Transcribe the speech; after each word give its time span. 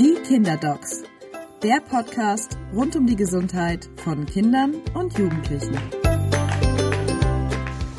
Die 0.00 0.14
Kinderdocs, 0.26 1.02
der 1.62 1.78
Podcast 1.82 2.56
rund 2.74 2.96
um 2.96 3.06
die 3.06 3.16
Gesundheit 3.16 3.90
von 3.96 4.24
Kindern 4.24 4.76
und 4.94 5.18
Jugendlichen. 5.18 5.76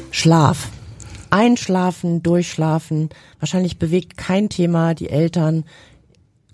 Schlaf. 0.10 0.72
Einschlafen, 1.30 2.24
durchschlafen. 2.24 3.10
Wahrscheinlich 3.40 3.78
bewegt 3.78 4.18
kein 4.18 4.50
Thema 4.50 4.96
die 4.96 5.12
Eltern 5.12 5.64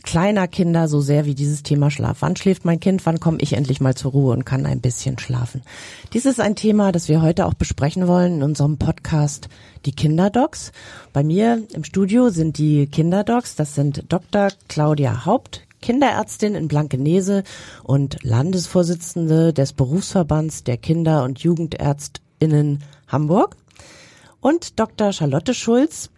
kleiner 0.07 0.47
Kinder 0.47 0.87
so 0.87 1.01
sehr 1.01 1.25
wie 1.25 1.35
dieses 1.35 1.63
Thema 1.63 1.91
Schlaf. 1.91 2.21
Wann 2.21 2.37
schläft 2.37 2.63
mein 2.63 2.79
Kind? 2.79 3.05
Wann 3.05 3.19
komme 3.19 3.39
ich 3.41 3.51
endlich 3.51 3.81
mal 3.81 3.93
zur 3.93 4.11
Ruhe 4.11 4.31
und 4.31 4.45
kann 4.45 4.65
ein 4.65 4.79
bisschen 4.79 5.19
schlafen? 5.19 5.63
Dies 6.13 6.25
ist 6.25 6.39
ein 6.39 6.55
Thema, 6.55 6.93
das 6.93 7.09
wir 7.09 7.21
heute 7.21 7.45
auch 7.45 7.53
besprechen 7.53 8.07
wollen 8.07 8.35
in 8.35 8.43
unserem 8.43 8.77
Podcast 8.77 9.49
Die 9.85 9.91
Kinderdocs. 9.91 10.71
Bei 11.11 11.23
mir 11.23 11.61
im 11.73 11.83
Studio 11.83 12.29
sind 12.29 12.57
die 12.57 12.87
Kinderdocs. 12.87 13.55
Das 13.55 13.75
sind 13.75 14.05
Dr. 14.07 14.47
Claudia 14.69 15.25
Haupt, 15.25 15.67
Kinderärztin 15.81 16.55
in 16.55 16.69
Blankenese 16.69 17.43
und 17.83 18.23
Landesvorsitzende 18.23 19.51
des 19.51 19.73
Berufsverbands 19.73 20.63
der 20.63 20.77
Kinder- 20.77 21.25
und 21.25 21.39
Jugendärztinnen 21.39 22.81
Hamburg. 23.09 23.57
Und 24.39 24.79
Dr. 24.79 25.11
Charlotte 25.11 25.53
Schulz, 25.53 26.11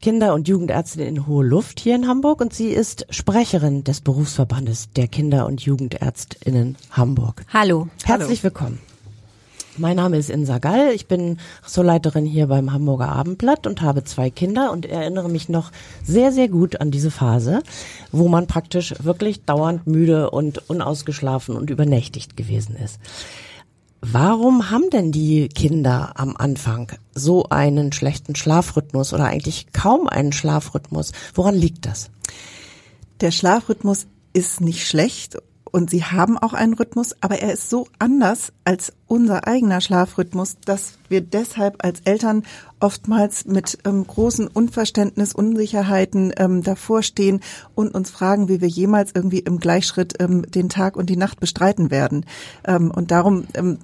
Kinder- 0.00 0.32
und 0.32 0.48
Jugendärztin 0.48 1.06
in 1.06 1.26
Hohe 1.26 1.44
Luft 1.44 1.78
hier 1.78 1.94
in 1.94 2.08
Hamburg 2.08 2.40
und 2.40 2.54
sie 2.54 2.68
ist 2.68 3.06
Sprecherin 3.10 3.84
des 3.84 4.00
Berufsverbandes 4.00 4.88
der 4.96 5.08
Kinder- 5.08 5.44
und 5.44 5.60
Jugendärztinnen 5.60 6.76
Hamburg. 6.90 7.44
Hallo. 7.52 7.88
Herzlich 8.04 8.38
Hallo. 8.38 8.44
willkommen. 8.44 8.78
Mein 9.76 9.96
Name 9.96 10.16
ist 10.16 10.30
Insa 10.30 10.58
Gall, 10.58 10.92
ich 10.94 11.06
bin 11.06 11.38
Ressortleiterin 11.64 12.24
hier 12.24 12.46
beim 12.46 12.72
Hamburger 12.72 13.10
Abendblatt 13.10 13.66
und 13.66 13.82
habe 13.82 14.02
zwei 14.02 14.30
Kinder 14.30 14.72
und 14.72 14.86
erinnere 14.86 15.28
mich 15.28 15.50
noch 15.50 15.70
sehr, 16.02 16.32
sehr 16.32 16.48
gut 16.48 16.80
an 16.80 16.90
diese 16.90 17.10
Phase, 17.10 17.62
wo 18.10 18.28
man 18.28 18.46
praktisch 18.46 18.94
wirklich 19.02 19.44
dauernd 19.44 19.86
müde 19.86 20.30
und 20.30 20.68
unausgeschlafen 20.70 21.56
und 21.56 21.68
übernächtigt 21.68 22.38
gewesen 22.38 22.74
ist. 22.74 22.98
Warum 24.02 24.70
haben 24.70 24.88
denn 24.88 25.12
die 25.12 25.48
Kinder 25.48 26.12
am 26.14 26.34
Anfang 26.36 26.90
so 27.14 27.44
einen 27.50 27.92
schlechten 27.92 28.34
Schlafrhythmus 28.34 29.12
oder 29.12 29.26
eigentlich 29.26 29.72
kaum 29.72 30.08
einen 30.08 30.32
Schlafrhythmus? 30.32 31.12
Woran 31.34 31.54
liegt 31.54 31.84
das? 31.84 32.10
Der 33.20 33.30
Schlafrhythmus 33.30 34.06
ist 34.32 34.62
nicht 34.62 34.86
schlecht 34.86 35.36
und 35.72 35.90
sie 35.90 36.04
haben 36.04 36.36
auch 36.38 36.52
einen 36.52 36.74
Rhythmus, 36.74 37.14
aber 37.20 37.40
er 37.40 37.52
ist 37.52 37.70
so 37.70 37.86
anders 37.98 38.52
als 38.64 38.92
unser 39.06 39.46
eigener 39.46 39.80
Schlafrhythmus, 39.80 40.56
dass 40.64 40.98
wir 41.08 41.20
deshalb 41.20 41.84
als 41.84 42.00
Eltern 42.04 42.44
oftmals 42.78 43.44
mit 43.44 43.78
ähm, 43.84 44.06
großen 44.06 44.48
Unverständnis, 44.48 45.34
Unsicherheiten 45.34 46.32
ähm, 46.36 46.62
davor 46.62 47.02
stehen 47.02 47.40
und 47.74 47.94
uns 47.94 48.10
fragen, 48.10 48.48
wie 48.48 48.60
wir 48.60 48.68
jemals 48.68 49.12
irgendwie 49.14 49.40
im 49.40 49.58
Gleichschritt 49.58 50.14
ähm, 50.20 50.42
den 50.50 50.68
Tag 50.68 50.96
und 50.96 51.10
die 51.10 51.16
Nacht 51.16 51.40
bestreiten 51.40 51.90
werden. 51.90 52.24
Ähm, 52.64 52.90
und 52.90 53.10
darum 53.10 53.44
ähm, 53.54 53.78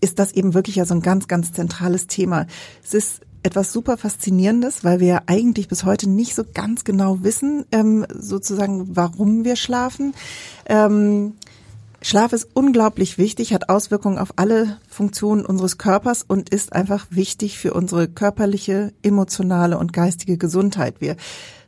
ist 0.00 0.18
das 0.18 0.32
eben 0.32 0.54
wirklich 0.54 0.76
ja 0.76 0.84
so 0.84 0.94
ein 0.94 1.02
ganz, 1.02 1.28
ganz 1.28 1.52
zentrales 1.52 2.06
Thema. 2.06 2.46
Es 2.82 2.94
ist 2.94 3.20
etwas 3.42 3.72
super 3.72 3.96
Faszinierendes, 3.96 4.84
weil 4.84 5.00
wir 5.00 5.22
eigentlich 5.26 5.68
bis 5.68 5.84
heute 5.84 6.08
nicht 6.08 6.34
so 6.34 6.42
ganz 6.54 6.84
genau 6.84 7.22
wissen, 7.22 7.64
ähm, 7.72 8.06
sozusagen, 8.12 8.96
warum 8.96 9.44
wir 9.44 9.56
schlafen. 9.56 10.14
Ähm, 10.66 11.34
Schlaf 12.00 12.32
ist 12.32 12.48
unglaublich 12.54 13.18
wichtig, 13.18 13.52
hat 13.52 13.68
Auswirkungen 13.68 14.18
auf 14.18 14.34
alle 14.36 14.78
Funktionen 14.88 15.44
unseres 15.44 15.78
Körpers 15.78 16.24
und 16.26 16.50
ist 16.50 16.72
einfach 16.72 17.06
wichtig 17.10 17.58
für 17.58 17.74
unsere 17.74 18.06
körperliche, 18.06 18.92
emotionale 19.02 19.78
und 19.78 19.92
geistige 19.92 20.38
Gesundheit. 20.38 21.00
Wir 21.00 21.16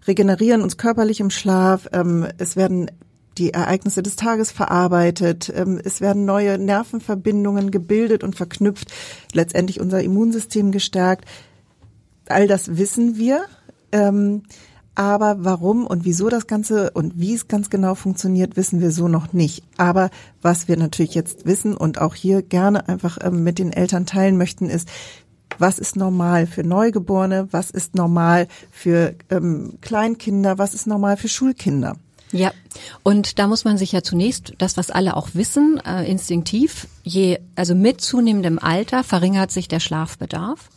regenerieren 0.07 0.63
uns 0.63 0.77
körperlich 0.77 1.19
im 1.21 1.31
Schlaf. 1.31 1.89
Ähm, 1.93 2.29
es 2.39 2.55
werden 2.55 2.91
die 3.39 3.53
Ereignisse 3.53 4.03
des 4.03 4.17
Tages 4.17 4.53
verarbeitet. 4.53 5.53
Ähm, 5.55 5.81
es 5.83 6.01
werden 6.01 6.25
neue 6.25 6.59
Nervenverbindungen 6.59 7.71
gebildet 7.71 8.23
und 8.23 8.37
verknüpft. 8.37 8.93
Letztendlich 9.33 9.81
unser 9.81 10.03
Immunsystem 10.03 10.71
gestärkt 10.71 11.25
all 12.31 12.47
das 12.47 12.77
wissen 12.77 13.17
wir. 13.17 13.45
Ähm, 13.93 14.43
aber 14.95 15.37
warum 15.45 15.87
und 15.87 16.05
wieso 16.05 16.29
das 16.29 16.47
Ganze 16.47 16.91
und 16.91 17.19
wie 17.19 17.35
es 17.35 17.49
ganz 17.49 17.71
genau 17.71 17.95
funktioniert, 17.95 18.57
wissen 18.57 18.81
wir 18.81 18.91
so 18.91 19.09
noch 19.09 19.33
nicht. 19.33 19.63
Aber 19.77 20.11
was 20.43 20.69
wir 20.69 20.77
natürlich 20.77 21.15
jetzt 21.15 21.47
wissen 21.47 21.77
und 21.77 22.01
auch 22.01 22.15
hier 22.15 22.43
gerne 22.43 22.89
einfach 22.89 23.19
ähm, 23.23 23.43
mit 23.43 23.59
den 23.59 23.73
Eltern 23.73 24.05
teilen 24.05 24.37
möchten, 24.37 24.69
ist, 24.69 24.89
was 25.59 25.79
ist 25.79 25.97
normal 25.97 26.47
für 26.47 26.65
Neugeborene, 26.65 27.49
was 27.51 27.71
ist 27.71 27.95
normal 27.95 28.49
für 28.71 29.15
ähm, 29.31 29.79
Kleinkinder, 29.81 30.59
was 30.59 30.75
ist 30.75 30.87
normal 30.87 31.17
für 31.17 31.29
Schulkinder. 31.29 31.97
Ja, 32.33 32.53
und 33.03 33.39
da 33.39 33.47
muss 33.47 33.65
man 33.65 33.77
sich 33.77 33.93
ja 33.93 34.03
zunächst, 34.03 34.55
das 34.59 34.77
was 34.77 34.91
alle 34.91 35.17
auch 35.17 35.31
wissen, 35.35 35.81
äh, 35.85 36.05
instinktiv, 36.09 36.87
je, 37.03 37.39
also 37.57 37.75
mit 37.75 38.01
zunehmendem 38.01 38.59
Alter 38.59 39.03
verringert 39.03 39.51
sich 39.51 39.67
der 39.67 39.81
Schlafbedarf. 39.81 40.69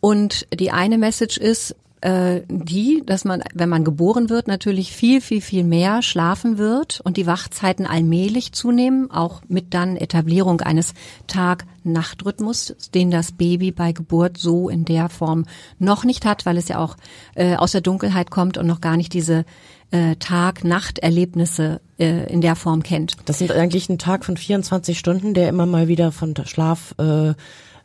Und 0.00 0.46
die 0.52 0.70
eine 0.70 0.98
Message 0.98 1.36
ist 1.36 1.76
äh, 2.00 2.40
die, 2.48 3.02
dass 3.04 3.24
man, 3.24 3.42
wenn 3.54 3.68
man 3.68 3.84
geboren 3.84 4.30
wird, 4.30 4.48
natürlich 4.48 4.92
viel, 4.92 5.20
viel, 5.20 5.42
viel 5.42 5.64
mehr 5.64 6.00
schlafen 6.00 6.56
wird 6.56 7.00
und 7.04 7.18
die 7.18 7.26
Wachzeiten 7.26 7.86
allmählich 7.86 8.52
zunehmen, 8.52 9.10
auch 9.10 9.42
mit 9.48 9.74
dann 9.74 9.96
Etablierung 9.96 10.62
eines 10.62 10.94
Tag-Nacht-Rhythmus, 11.26 12.74
den 12.94 13.10
das 13.10 13.32
Baby 13.32 13.70
bei 13.70 13.92
Geburt 13.92 14.38
so 14.38 14.70
in 14.70 14.86
der 14.86 15.10
Form 15.10 15.44
noch 15.78 16.04
nicht 16.04 16.24
hat, 16.24 16.46
weil 16.46 16.56
es 16.56 16.68
ja 16.68 16.78
auch 16.78 16.96
äh, 17.34 17.56
aus 17.56 17.72
der 17.72 17.82
Dunkelheit 17.82 18.30
kommt 18.30 18.56
und 18.56 18.66
noch 18.66 18.80
gar 18.80 18.96
nicht 18.96 19.12
diese 19.12 19.44
äh, 19.90 20.16
Tag-Nacht-Erlebnisse 20.16 21.82
äh, 21.98 22.32
in 22.32 22.40
der 22.40 22.56
Form 22.56 22.82
kennt. 22.82 23.16
Das 23.26 23.38
sind 23.38 23.52
eigentlich 23.52 23.90
ein 23.90 23.98
Tag 23.98 24.24
von 24.24 24.38
24 24.38 24.98
Stunden, 24.98 25.34
der 25.34 25.50
immer 25.50 25.66
mal 25.66 25.88
wieder 25.88 26.12
von 26.12 26.34
Schlaf 26.46 26.94
äh, 26.98 27.34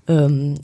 ähm, 0.07 0.55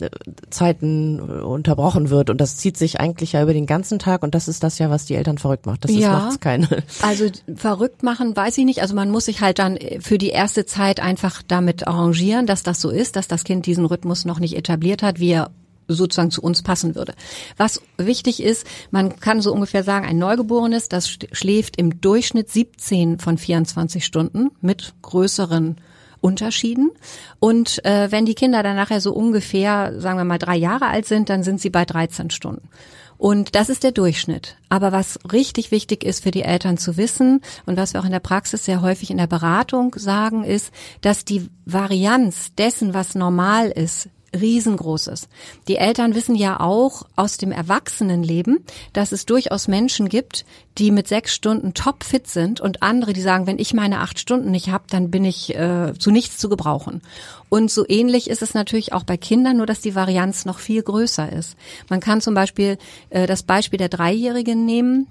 Zeiten 0.49 1.19
unterbrochen 1.19 2.09
wird 2.09 2.29
und 2.29 2.39
das 2.39 2.57
zieht 2.57 2.77
sich 2.77 2.99
eigentlich 2.99 3.33
ja 3.33 3.41
über 3.41 3.53
den 3.53 3.65
ganzen 3.65 3.97
Tag 3.97 4.21
und 4.21 4.35
das 4.35 4.47
ist 4.47 4.63
das 4.63 4.77
ja, 4.77 4.89
was 4.89 5.05
die 5.05 5.15
Eltern 5.15 5.37
verrückt 5.37 5.65
macht. 5.65 5.83
Das 5.83 5.91
ist, 5.91 5.97
ja, 5.97 6.11
macht's 6.11 6.39
keine. 6.39 6.67
Also 7.01 7.25
verrückt 7.55 8.03
machen 8.03 8.35
weiß 8.35 8.57
ich 8.59 8.65
nicht. 8.65 8.81
Also 8.81 8.95
man 8.95 9.09
muss 9.09 9.25
sich 9.25 9.41
halt 9.41 9.59
dann 9.59 9.77
für 9.99 10.17
die 10.17 10.29
erste 10.29 10.65
Zeit 10.65 10.99
einfach 10.99 11.41
damit 11.47 11.87
arrangieren, 11.87 12.45
dass 12.45 12.63
das 12.63 12.79
so 12.81 12.89
ist, 12.89 13.15
dass 13.15 13.27
das 13.27 13.43
Kind 13.43 13.65
diesen 13.65 13.85
Rhythmus 13.85 14.25
noch 14.25 14.39
nicht 14.39 14.55
etabliert 14.55 15.01
hat, 15.01 15.19
wie 15.19 15.31
er 15.31 15.51
sozusagen 15.87 16.31
zu 16.31 16.41
uns 16.41 16.61
passen 16.61 16.95
würde. 16.95 17.13
Was 17.57 17.81
wichtig 17.97 18.41
ist, 18.41 18.65
man 18.91 19.19
kann 19.19 19.41
so 19.41 19.51
ungefähr 19.53 19.83
sagen, 19.83 20.05
ein 20.05 20.17
Neugeborenes, 20.17 20.89
das 20.89 21.09
schläft 21.09 21.77
im 21.77 22.01
Durchschnitt 22.01 22.49
17 22.49 23.19
von 23.19 23.37
24 23.37 24.05
Stunden 24.05 24.51
mit 24.61 24.93
größeren 25.01 25.77
Unterschieden. 26.21 26.91
Und 27.39 27.83
äh, 27.83 28.11
wenn 28.11 28.25
die 28.25 28.35
Kinder 28.35 28.63
dann 28.63 28.75
nachher 28.75 29.01
so 29.01 29.11
ungefähr, 29.13 29.99
sagen 29.99 30.17
wir 30.17 30.23
mal, 30.23 30.37
drei 30.37 30.55
Jahre 30.55 30.87
alt 30.87 31.05
sind, 31.05 31.29
dann 31.29 31.43
sind 31.43 31.59
sie 31.59 31.69
bei 31.69 31.83
13 31.83 32.29
Stunden. 32.29 32.69
Und 33.17 33.53
das 33.53 33.69
ist 33.69 33.83
der 33.83 33.91
Durchschnitt. 33.91 34.57
Aber 34.69 34.91
was 34.91 35.19
richtig 35.31 35.69
wichtig 35.69 36.03
ist 36.03 36.23
für 36.23 36.31
die 36.31 36.41
Eltern 36.41 36.79
zu 36.79 36.97
wissen 36.97 37.41
und 37.67 37.77
was 37.77 37.93
wir 37.93 38.01
auch 38.01 38.05
in 38.05 38.11
der 38.11 38.19
Praxis 38.19 38.65
sehr 38.65 38.81
häufig 38.81 39.11
in 39.11 39.17
der 39.17 39.27
Beratung 39.27 39.93
sagen, 39.95 40.43
ist, 40.43 40.71
dass 41.01 41.23
die 41.23 41.47
Varianz 41.65 42.55
dessen, 42.55 42.95
was 42.95 43.13
normal 43.13 43.69
ist, 43.69 44.09
riesengroß 44.39 45.07
ist. 45.07 45.27
Die 45.67 45.77
Eltern 45.77 46.15
wissen 46.15 46.35
ja 46.35 46.59
auch 46.59 47.03
aus 47.15 47.37
dem 47.37 47.51
Erwachsenenleben, 47.51 48.63
dass 48.93 49.11
es 49.11 49.25
durchaus 49.25 49.67
Menschen 49.67 50.09
gibt, 50.09 50.45
die 50.77 50.91
mit 50.91 51.07
sechs 51.07 51.33
Stunden 51.35 51.73
topfit 51.73 52.27
sind 52.27 52.61
und 52.61 52.81
andere, 52.81 53.13
die 53.13 53.21
sagen, 53.21 53.45
wenn 53.45 53.59
ich 53.59 53.73
meine 53.73 53.99
acht 53.99 54.19
Stunden 54.19 54.51
nicht 54.51 54.69
habe, 54.69 54.85
dann 54.89 55.11
bin 55.11 55.25
ich 55.25 55.55
äh, 55.55 55.93
zu 55.97 56.11
nichts 56.11 56.37
zu 56.37 56.47
gebrauchen. 56.47 57.01
Und 57.49 57.69
so 57.69 57.85
ähnlich 57.87 58.29
ist 58.29 58.41
es 58.41 58.53
natürlich 58.53 58.93
auch 58.93 59.03
bei 59.03 59.17
Kindern, 59.17 59.57
nur 59.57 59.65
dass 59.65 59.81
die 59.81 59.95
Varianz 59.95 60.45
noch 60.45 60.59
viel 60.59 60.81
größer 60.81 61.31
ist. 61.31 61.57
Man 61.89 61.99
kann 61.99 62.21
zum 62.21 62.33
Beispiel 62.33 62.77
äh, 63.09 63.27
das 63.27 63.43
Beispiel 63.43 63.77
der 63.77 63.89
Dreijährigen 63.89 64.65
nehmen. 64.65 65.07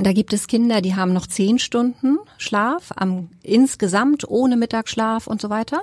Da 0.00 0.12
gibt 0.12 0.32
es 0.32 0.46
Kinder, 0.46 0.80
die 0.80 0.94
haben 0.94 1.12
noch 1.12 1.26
zehn 1.26 1.58
Stunden 1.58 2.18
Schlaf 2.36 2.92
am, 2.94 3.30
insgesamt 3.42 4.28
ohne 4.28 4.56
Mittagsschlaf 4.56 5.26
und 5.26 5.40
so 5.40 5.50
weiter. 5.50 5.80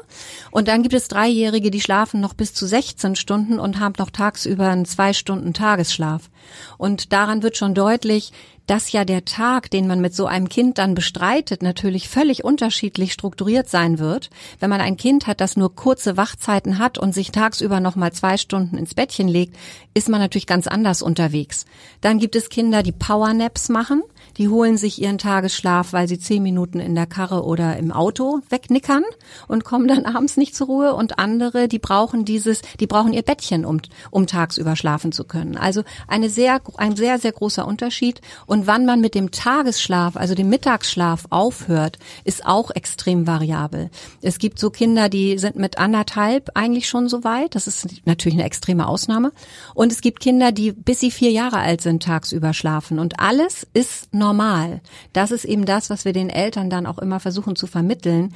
Und 0.51 0.69
dann 0.69 0.83
gibt 0.83 0.95
es 0.95 1.09
Dreijährige, 1.09 1.69
die 1.69 1.81
schlafen 1.81 2.21
noch 2.21 2.33
bis 2.33 2.53
zu 2.53 2.65
16 2.65 3.17
Stunden 3.17 3.59
und 3.59 3.79
haben 3.79 3.95
noch 3.97 4.09
tagsüber 4.09 4.69
einen 4.69 4.85
zwei 4.85 5.11
Stunden 5.11 5.53
Tagesschlaf. 5.53 6.29
Und 6.77 7.11
daran 7.11 7.43
wird 7.43 7.57
schon 7.57 7.73
deutlich, 7.73 8.31
dass 8.67 8.91
ja 8.91 9.05
der 9.05 9.25
Tag, 9.25 9.69
den 9.69 9.87
man 9.87 10.01
mit 10.01 10.15
so 10.15 10.25
einem 10.25 10.49
Kind 10.49 10.77
dann 10.77 10.95
bestreitet, 10.95 11.61
natürlich 11.61 12.09
völlig 12.09 12.43
unterschiedlich 12.43 13.13
strukturiert 13.13 13.69
sein 13.69 13.99
wird. 13.99 14.29
Wenn 14.59 14.69
man 14.69 14.81
ein 14.81 14.97
Kind 14.97 15.27
hat, 15.27 15.41
das 15.41 15.57
nur 15.57 15.75
kurze 15.75 16.17
Wachzeiten 16.17 16.79
hat 16.79 16.97
und 16.97 17.13
sich 17.13 17.31
tagsüber 17.31 17.79
noch 17.79 17.95
mal 17.95 18.13
zwei 18.13 18.37
Stunden 18.37 18.77
ins 18.77 18.93
Bettchen 18.93 19.27
legt, 19.27 19.55
ist 19.93 20.09
man 20.09 20.19
natürlich 20.19 20.47
ganz 20.47 20.67
anders 20.67 21.01
unterwegs. 21.01 21.65
Dann 22.01 22.19
gibt 22.19 22.35
es 22.35 22.49
Kinder, 22.49 22.83
die 22.83 22.91
Powernaps 22.91 23.69
machen. 23.69 24.01
Die 24.37 24.49
holen 24.49 24.77
sich 24.77 25.01
ihren 25.01 25.17
Tagesschlaf, 25.17 25.93
weil 25.93 26.07
sie 26.07 26.19
zehn 26.19 26.43
Minuten 26.43 26.79
in 26.79 26.95
der 26.95 27.05
Karre 27.05 27.43
oder 27.43 27.77
im 27.77 27.91
Auto 27.91 28.41
wegnickern 28.49 29.03
und 29.47 29.63
kommen 29.63 29.87
dann 29.87 30.05
abends 30.15 30.37
nicht 30.37 30.55
zur 30.55 30.67
Ruhe. 30.67 30.93
Und 30.93 31.19
andere, 31.19 31.67
die 31.67 31.79
brauchen 31.79 32.25
dieses, 32.25 32.61
die 32.79 32.87
brauchen 32.87 33.13
ihr 33.13 33.21
Bettchen, 33.21 33.65
um, 33.65 33.81
um 34.11 34.27
tagsüber 34.27 34.75
schlafen 34.75 35.11
zu 35.11 35.23
können. 35.23 35.57
Also 35.57 35.83
eine 36.07 36.29
sehr, 36.29 36.61
ein 36.77 36.95
sehr, 36.95 37.19
sehr 37.19 37.31
großer 37.31 37.67
Unterschied. 37.67 38.21
Und 38.45 38.67
wann 38.67 38.85
man 38.85 39.01
mit 39.01 39.15
dem 39.15 39.31
Tagesschlaf, 39.31 40.17
also 40.17 40.35
dem 40.35 40.49
Mittagsschlaf 40.49 41.25
aufhört, 41.29 41.97
ist 42.23 42.45
auch 42.45 42.71
extrem 42.71 43.27
variabel. 43.27 43.89
Es 44.21 44.39
gibt 44.39 44.59
so 44.59 44.69
Kinder, 44.69 45.09
die 45.09 45.37
sind 45.37 45.55
mit 45.55 45.77
anderthalb 45.77 46.51
eigentlich 46.53 46.87
schon 46.87 47.09
so 47.09 47.23
weit. 47.23 47.55
Das 47.55 47.67
ist 47.67 47.87
natürlich 48.05 48.37
eine 48.37 48.45
extreme 48.45 48.87
Ausnahme. 48.87 49.31
Und 49.73 49.91
es 49.91 50.01
gibt 50.01 50.19
Kinder, 50.19 50.51
die 50.51 50.71
bis 50.71 50.99
sie 50.99 51.11
vier 51.11 51.31
Jahre 51.31 51.57
alt 51.59 51.81
sind, 51.81 52.03
tagsüber 52.03 52.53
schlafen. 52.53 52.99
Und 52.99 53.19
alles 53.19 53.67
ist 53.73 54.13
normal. 54.15 54.81
Das 55.13 55.31
ist 55.31 55.45
eben 55.45 55.65
das, 55.65 55.89
was 55.89 56.05
wir 56.05 56.13
den 56.13 56.29
Eltern 56.29 56.69
dann 56.69 56.85
auch 56.85 56.97
immer 56.97 57.19
versuchen 57.19 57.55
zu 57.55 57.67
vermitteln. 57.67 58.33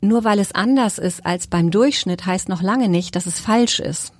Nur 0.00 0.24
weil 0.24 0.38
es 0.38 0.52
anders 0.52 0.98
ist 0.98 1.26
als 1.26 1.46
beim 1.46 1.70
Durchschnitt, 1.70 2.26
heißt 2.26 2.48
noch 2.48 2.62
lange 2.62 2.88
nicht, 2.88 3.16
dass 3.16 3.26
es 3.26 3.40
falsch 3.40 3.80
ist. 3.80 4.12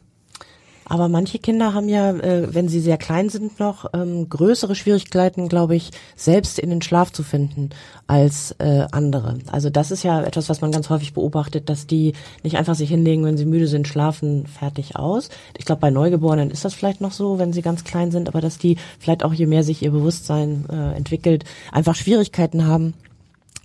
Aber 0.89 1.09
manche 1.09 1.39
Kinder 1.39 1.75
haben 1.75 1.89
ja, 1.89 2.11
äh, 2.13 2.55
wenn 2.55 2.69
sie 2.69 2.81
sehr 2.81 2.97
klein 2.97 3.29
sind 3.29 3.59
noch, 3.59 3.87
ähm, 3.93 4.29
größere 4.29 4.77
Schwierigkeiten, 4.77 5.49
glaube 5.49 5.75
ich, 5.75 5.91
selbst 6.15 6.61
in 6.61 6.71
den 6.71 6.81
Schlaf 6.81 7.13
zu 7.13 7.25
finden 7.25 7.71
als 8.07 8.53
äh, 8.59 8.87
andere. 8.93 9.39
Also 9.51 9.69
das 9.69 9.91
ist 9.91 10.05
ja 10.05 10.23
etwas, 10.23 10.49
was 10.49 10.61
man 10.61 10.71
ganz 10.71 10.89
häufig 10.89 11.13
beobachtet, 11.13 11.69
dass 11.69 11.89
die 11.89 12.13
nicht 12.45 12.57
einfach 12.57 12.77
sich 12.77 12.89
hinlegen, 12.89 13.25
wenn 13.25 13.37
sie 13.37 13.47
müde 13.47 13.67
sind, 13.67 13.89
schlafen 13.89 14.47
fertig 14.47 14.95
aus. 14.95 15.29
Ich 15.59 15.65
glaube, 15.65 15.81
bei 15.81 15.91
Neugeborenen 15.91 16.53
ist 16.53 16.65
das 16.65 16.75
vielleicht 16.75 17.01
noch 17.01 17.13
so, 17.13 17.39
wenn 17.41 17.53
sie 17.53 17.63
ganz 17.63 17.83
klein 17.83 18.13
sind, 18.13 18.29
aber 18.29 18.41
dass 18.41 18.59
die 18.59 18.77
vielleicht 19.01 19.25
auch 19.25 19.33
je 19.33 19.47
mehr 19.47 19.65
sich 19.65 19.83
ihr 19.83 19.91
Bewusstsein 19.91 20.67
äh, 20.71 20.97
entwickelt, 20.97 21.45
einfach 21.73 21.97
Schwierigkeiten 21.97 22.67
haben, 22.67 22.95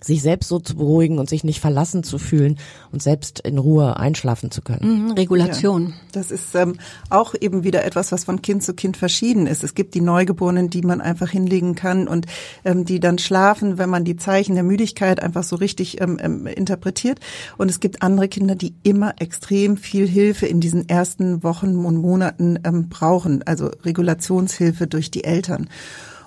sich 0.04 0.22
selbst 0.22 0.48
so 0.48 0.60
zu 0.60 0.76
beruhigen 0.76 1.20
und 1.20 1.30
sich 1.30 1.44
nicht 1.44 1.60
verlassen 1.60 2.04
zu 2.04 2.18
fühlen 2.18 2.58
und 2.92 3.04
selbst 3.04 3.40
in 3.42 3.58
Ruhe 3.58 3.98
einschlafen 3.98 4.50
zu 4.50 4.62
können. 4.62 5.06
Mhm, 5.06 5.12
Regulation. 5.12 5.90
Ja, 5.90 5.94
das 6.14 6.32
ist 6.32 6.56
ähm, 6.56 6.78
auch 7.10 7.36
eben 7.40 7.64
wieder 7.64 7.86
etwas, 7.86 8.12
was 8.12 8.24
von 8.24 8.42
Kind 8.42 8.64
zu 8.64 8.74
Kind 8.74 8.98
verschieden 8.98 9.46
ist. 9.46 9.64
Es 9.64 9.76
gibt 9.76 9.94
die 9.94 10.02
Neugeborenen, 10.02 10.70
die 10.70 10.82
man 10.82 11.02
einfach 11.02 11.30
hinlegen 11.30 11.76
kann 11.76 12.08
und 12.08 12.26
ähm, 12.66 12.86
die 12.86 13.00
dann 13.00 13.20
schlafen, 13.20 13.78
wenn 13.78 13.90
man 13.90 14.04
die 14.04 14.16
Zeichen 14.16 14.56
der 14.56 14.64
Müdigkeit 14.64 15.22
einfach 15.22 15.44
so 15.44 15.56
richtig 15.56 16.02
ähm, 16.02 16.18
ähm, 16.22 16.48
interpretiert. 16.48 17.20
Und 17.58 17.70
es 17.70 17.80
gibt 17.80 18.02
andere 18.02 18.28
Kinder, 18.28 18.56
die 18.56 18.74
immer 18.84 19.14
extrem 19.20 19.78
viel 19.78 20.08
Hilfe 20.08 20.48
in 20.48 20.60
diesen 20.60 20.90
ersten 20.90 21.44
Wochen 21.44 21.86
und 21.86 21.98
Monaten 21.98 22.60
ähm, 22.64 22.90
brauchen, 22.90 23.44
also 23.44 23.70
Regulationshilfe 23.84 24.88
durch 24.88 25.12
die 25.12 25.24
Eltern. 25.24 25.70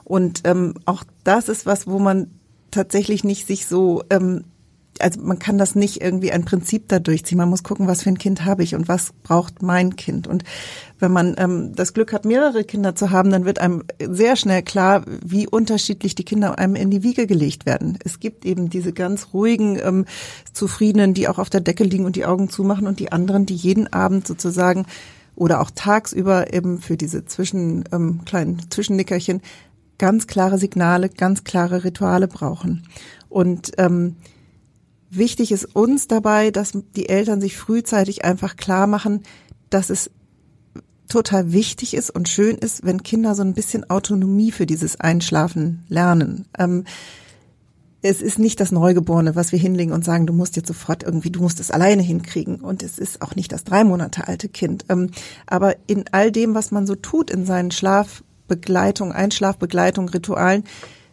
Und 0.04 0.42
ähm, 0.44 0.74
auch 0.84 1.02
das 1.24 1.48
ist 1.48 1.66
was, 1.66 1.86
wo 1.86 1.98
man 1.98 2.28
tatsächlich 2.74 3.24
nicht 3.24 3.46
sich 3.46 3.66
so, 3.66 4.02
ähm, 4.10 4.44
also 5.00 5.20
man 5.20 5.38
kann 5.38 5.58
das 5.58 5.74
nicht 5.74 6.00
irgendwie 6.00 6.30
ein 6.30 6.44
Prinzip 6.44 6.88
da 6.88 6.98
durchziehen. 6.98 7.38
Man 7.38 7.48
muss 7.48 7.62
gucken, 7.62 7.88
was 7.88 8.02
für 8.02 8.10
ein 8.10 8.18
Kind 8.18 8.44
habe 8.44 8.62
ich 8.62 8.74
und 8.74 8.86
was 8.88 9.12
braucht 9.22 9.62
mein 9.62 9.96
Kind. 9.96 10.26
Und 10.26 10.44
wenn 10.98 11.10
man 11.12 11.34
ähm, 11.38 11.74
das 11.74 11.94
Glück 11.94 12.12
hat, 12.12 12.24
mehrere 12.24 12.64
Kinder 12.64 12.94
zu 12.94 13.10
haben, 13.10 13.30
dann 13.30 13.44
wird 13.44 13.58
einem 13.58 13.82
sehr 13.98 14.36
schnell 14.36 14.62
klar, 14.62 15.04
wie 15.24 15.48
unterschiedlich 15.48 16.14
die 16.14 16.24
Kinder 16.24 16.58
einem 16.58 16.76
in 16.76 16.90
die 16.90 17.02
Wiege 17.02 17.26
gelegt 17.26 17.66
werden. 17.66 17.98
Es 18.04 18.20
gibt 18.20 18.44
eben 18.44 18.70
diese 18.70 18.92
ganz 18.92 19.28
ruhigen, 19.32 19.78
ähm, 19.82 20.04
zufriedenen, 20.52 21.14
die 21.14 21.28
auch 21.28 21.38
auf 21.38 21.50
der 21.50 21.60
Decke 21.60 21.84
liegen 21.84 22.04
und 22.04 22.16
die 22.16 22.26
Augen 22.26 22.48
zumachen 22.48 22.86
und 22.86 23.00
die 23.00 23.10
anderen, 23.10 23.46
die 23.46 23.56
jeden 23.56 23.92
Abend 23.92 24.26
sozusagen 24.26 24.86
oder 25.36 25.60
auch 25.60 25.70
tagsüber 25.74 26.52
eben 26.52 26.78
für 26.80 26.96
diese 26.96 27.24
zwischen 27.24 27.84
ähm, 27.92 28.20
kleinen 28.24 28.70
Zwischennickerchen 28.70 29.42
ganz 29.98 30.26
klare 30.26 30.58
Signale, 30.58 31.08
ganz 31.08 31.44
klare 31.44 31.84
Rituale 31.84 32.28
brauchen. 32.28 32.86
Und 33.28 33.72
ähm, 33.78 34.16
wichtig 35.10 35.52
ist 35.52 35.76
uns 35.76 36.08
dabei, 36.08 36.50
dass 36.50 36.72
die 36.96 37.08
Eltern 37.08 37.40
sich 37.40 37.56
frühzeitig 37.56 38.24
einfach 38.24 38.56
klar 38.56 38.86
machen, 38.86 39.22
dass 39.70 39.90
es 39.90 40.10
total 41.08 41.52
wichtig 41.52 41.94
ist 41.94 42.10
und 42.10 42.28
schön 42.28 42.56
ist, 42.56 42.84
wenn 42.84 43.02
Kinder 43.02 43.34
so 43.34 43.42
ein 43.42 43.54
bisschen 43.54 43.88
Autonomie 43.90 44.52
für 44.52 44.66
dieses 44.66 45.00
Einschlafen 45.00 45.84
lernen. 45.88 46.46
Ähm, 46.58 46.84
es 48.02 48.20
ist 48.20 48.38
nicht 48.38 48.60
das 48.60 48.70
Neugeborene, 48.70 49.34
was 49.34 49.50
wir 49.50 49.58
hinlegen 49.58 49.92
und 49.92 50.04
sagen, 50.04 50.26
du 50.26 50.34
musst 50.34 50.56
jetzt 50.56 50.68
sofort 50.68 51.02
irgendwie, 51.02 51.30
du 51.30 51.40
musst 51.40 51.58
es 51.58 51.70
alleine 51.70 52.02
hinkriegen. 52.02 52.56
Und 52.56 52.82
es 52.82 52.98
ist 52.98 53.22
auch 53.22 53.34
nicht 53.34 53.50
das 53.50 53.64
drei 53.64 53.82
Monate 53.82 54.28
alte 54.28 54.50
Kind. 54.50 54.84
Ähm, 54.90 55.10
aber 55.46 55.76
in 55.86 56.04
all 56.12 56.30
dem, 56.30 56.54
was 56.54 56.70
man 56.70 56.86
so 56.86 56.96
tut 56.96 57.30
in 57.30 57.46
seinen 57.46 57.70
Schlaf, 57.70 58.22
Begleitung, 58.48 59.12
Einschlafbegleitung, 59.12 60.08
Ritualen, 60.08 60.64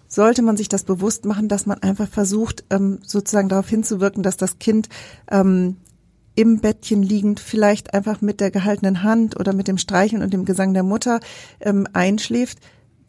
sollte 0.07 0.41
man 0.41 0.57
sich 0.57 0.67
das 0.67 0.83
bewusst 0.83 1.25
machen, 1.25 1.47
dass 1.47 1.65
man 1.65 1.81
einfach 1.81 2.07
versucht, 2.07 2.65
ähm, 2.69 2.99
sozusagen 3.05 3.49
darauf 3.49 3.69
hinzuwirken, 3.69 4.23
dass 4.23 4.37
das 4.37 4.59
Kind 4.59 4.89
ähm, 5.29 5.77
im 6.35 6.59
Bettchen 6.59 7.03
liegend 7.03 7.39
vielleicht 7.39 7.93
einfach 7.93 8.21
mit 8.21 8.39
der 8.39 8.51
gehaltenen 8.51 9.03
Hand 9.03 9.39
oder 9.39 9.53
mit 9.53 9.67
dem 9.67 9.77
Streicheln 9.77 10.21
und 10.21 10.33
dem 10.33 10.45
Gesang 10.45 10.73
der 10.73 10.83
Mutter 10.83 11.19
ähm, 11.59 11.87
einschläft, 11.93 12.59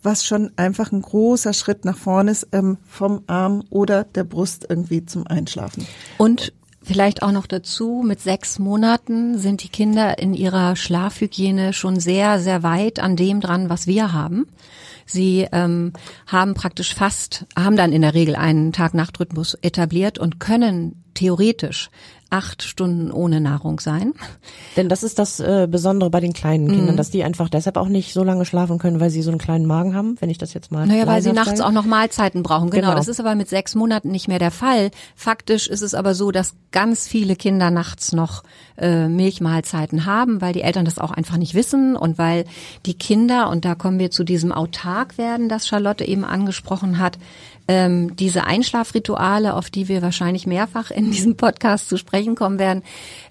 was 0.03 0.25
schon 0.25 0.51
einfach 0.57 0.93
ein 0.93 1.03
großer 1.03 1.53
Schritt 1.53 1.85
nach 1.85 1.97
vorne 1.97 2.33
ist 2.33 2.49
vom 2.89 3.23
Arm 3.29 3.63
oder 3.71 4.03
der 4.03 4.25
Brust 4.25 4.67
irgendwie 4.69 5.07
zum 5.07 5.27
Einschlafen. 5.29 5.87
Und 6.19 6.53
Vielleicht 6.85 7.23
auch 7.23 7.31
noch 7.31 7.47
dazu, 7.47 8.03
mit 8.05 8.21
sechs 8.21 8.59
Monaten 8.59 9.39
sind 9.39 9.63
die 9.63 9.69
Kinder 9.69 10.19
in 10.19 10.35
ihrer 10.35 10.75
Schlafhygiene 10.75 11.73
schon 11.73 12.01
sehr, 12.01 12.41
sehr 12.41 12.63
weit 12.65 12.99
an 12.99 13.15
dem 13.15 13.41
dran, 13.41 13.71
was 13.71 13.87
wir 13.87 14.13
haben. 14.13 14.49
Sie 15.07 15.47
ähm, 15.53 15.93
haben 16.27 16.55
praktisch 16.55 16.95
fast, 16.95 17.47
haben 17.57 17.77
dann 17.77 17.93
in 17.93 18.03
der 18.03 18.15
Regel 18.15 18.35
einen 18.35 18.73
Tag-Nacht-Rhythmus 18.73 19.55
etabliert 19.63 20.19
und 20.19 20.41
können 20.41 21.05
theoretisch 21.15 21.91
acht 22.33 22.63
Stunden 22.63 23.13
ohne 23.13 23.41
Nahrung 23.41 23.79
sein. 23.79 24.15
Denn 24.77 24.89
das 24.89 25.03
ist 25.03 25.19
das 25.19 25.39
äh, 25.39 25.69
Besondere 25.71 26.11
bei 26.11 26.21
den 26.21 26.33
kleinen 26.33 26.69
Kindern, 26.69 26.95
mhm. 26.95 26.97
dass 26.97 27.11
die 27.11 27.25
einfach 27.25 27.49
deshalb 27.49 27.77
auch 27.77 27.89
nicht 27.89 28.15
so 28.15 28.25
lange 28.25 28.47
schlafen 28.47 28.79
können, 28.79 29.01
weil 29.01 29.11
sie 29.11 29.23
so 29.23 29.31
einen 29.31 29.39
kleinen 29.39 29.67
Magen 29.67 29.95
haben, 29.95 30.17
wenn 30.21 30.31
ich 30.31 30.39
das 30.39 30.55
jetzt 30.55 30.73
mal. 30.73 30.87
Naja, 30.87 31.07
weil 31.07 31.23
sie 31.23 31.33
nachts 31.33 31.61
auch 31.61 31.73
noch 31.73 31.85
Mahlzeiten 31.85 32.43
brauchen. 32.43 32.71
Genau, 32.71 32.89
genau, 32.89 32.95
das 32.97 33.09
ist 33.09 33.21
aber 33.21 33.35
mit 33.35 33.49
sechs 33.49 33.75
Monaten 33.75 34.11
nicht 34.11 34.29
mehr 34.29 34.39
der 34.39 34.51
Fall. 34.51 34.91
Faktisch 35.15 35.69
ist 35.69 35.83
es 35.83 35.95
aber 35.95 36.15
so, 36.15 36.31
dass 36.31 36.55
ganz 36.71 37.07
viele 37.07 37.37
Kinder 37.37 37.71
nachts 37.71 38.13
noch 38.13 38.43
äh, 38.79 39.09
Milchmahlzeiten 39.09 40.07
haben, 40.07 40.41
weil 40.41 40.55
die 40.55 40.63
Eltern 40.63 40.87
das 40.87 40.99
auch 40.99 41.11
einfach 41.11 41.37
nicht 41.37 41.55
wissen 41.55 41.97
und 41.97 42.17
weil 42.17 42.47
die 42.87 42.95
Kinder, 42.95 43.51
und 43.51 43.65
da 43.67 43.75
kommen 43.75 43.99
wir 43.99 44.11
zu 44.11 44.25
diesem 44.25 44.53
Autark 44.53 45.19
werden, 45.19 45.51
das 45.51 45.67
Charlotte 45.69 46.05
eben 46.05 46.25
angesprochen 46.25 46.99
hat, 46.99 47.19
ähm, 47.69 48.17
diese 48.17 48.45
Einschlafrituale, 48.45 49.55
auf 49.55 49.71
die 49.71 49.89
wir 49.89 50.03
wahrscheinlich 50.03 50.47
mehrfach 50.47 50.91
in 50.91 51.11
diesem 51.11 51.37
Podcast 51.37 51.89
zu 51.89 51.97
sprechen 51.97 52.35
kommen 52.35 52.59
werden, 52.59 52.83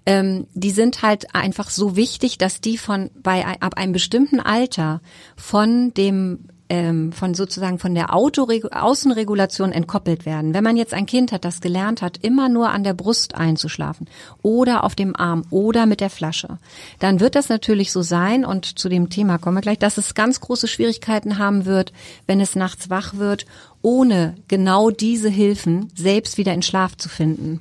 ähm, 0.05 0.47
die 0.53 0.71
sind 0.71 1.01
halt 1.01 1.35
einfach 1.35 1.69
so 1.69 1.95
wichtig, 1.95 2.37
dass 2.37 2.61
die 2.61 2.77
von 2.77 3.09
bei 3.21 3.45
ab 3.59 3.77
einem 3.77 3.93
bestimmten 3.93 4.39
Alter 4.39 5.01
von 5.35 5.93
dem 5.93 6.45
ähm, 6.71 7.11
von 7.11 7.33
sozusagen 7.33 7.79
von 7.79 7.93
der 7.95 8.15
Autoregu 8.15 8.69
Außenregulation 8.69 9.73
entkoppelt 9.73 10.25
werden. 10.25 10.53
Wenn 10.53 10.63
man 10.63 10.77
jetzt 10.77 10.93
ein 10.93 11.05
Kind 11.05 11.33
hat, 11.33 11.43
das 11.43 11.59
gelernt 11.59 12.01
hat, 12.01 12.19
immer 12.21 12.47
nur 12.47 12.69
an 12.69 12.85
der 12.85 12.93
Brust 12.93 13.35
einzuschlafen 13.35 14.07
oder 14.41 14.85
auf 14.85 14.95
dem 14.95 15.13
Arm 15.13 15.43
oder 15.49 15.85
mit 15.85 15.99
der 15.99 16.09
Flasche, 16.09 16.59
dann 16.99 17.19
wird 17.19 17.35
das 17.35 17.49
natürlich 17.49 17.91
so 17.91 18.01
sein 18.01 18.45
und 18.45 18.79
zu 18.79 18.87
dem 18.87 19.09
Thema 19.09 19.37
kommen 19.37 19.57
wir 19.57 19.61
gleich, 19.61 19.79
dass 19.79 19.97
es 19.97 20.15
ganz 20.15 20.39
große 20.39 20.69
Schwierigkeiten 20.69 21.37
haben 21.37 21.65
wird, 21.65 21.91
wenn 22.25 22.39
es 22.39 22.55
nachts 22.55 22.89
wach 22.89 23.15
wird, 23.15 23.45
ohne 23.81 24.35
genau 24.47 24.91
diese 24.91 25.27
Hilfen 25.27 25.91
selbst 25.93 26.37
wieder 26.37 26.53
in 26.53 26.61
Schlaf 26.61 26.95
zu 26.95 27.09
finden. 27.09 27.59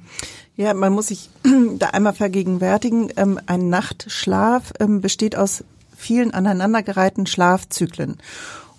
Ja, 0.56 0.72
man 0.72 0.92
muss 0.92 1.08
sich 1.08 1.30
da 1.78 1.88
einmal 1.88 2.12
vergegenwärtigen, 2.12 3.10
ähm, 3.16 3.40
ein 3.46 3.70
Nachtschlaf 3.70 4.72
ähm, 4.78 5.00
besteht 5.00 5.34
aus 5.34 5.64
vielen 5.96 6.32
aneinandergereihten 6.32 7.26
Schlafzyklen. 7.26 8.18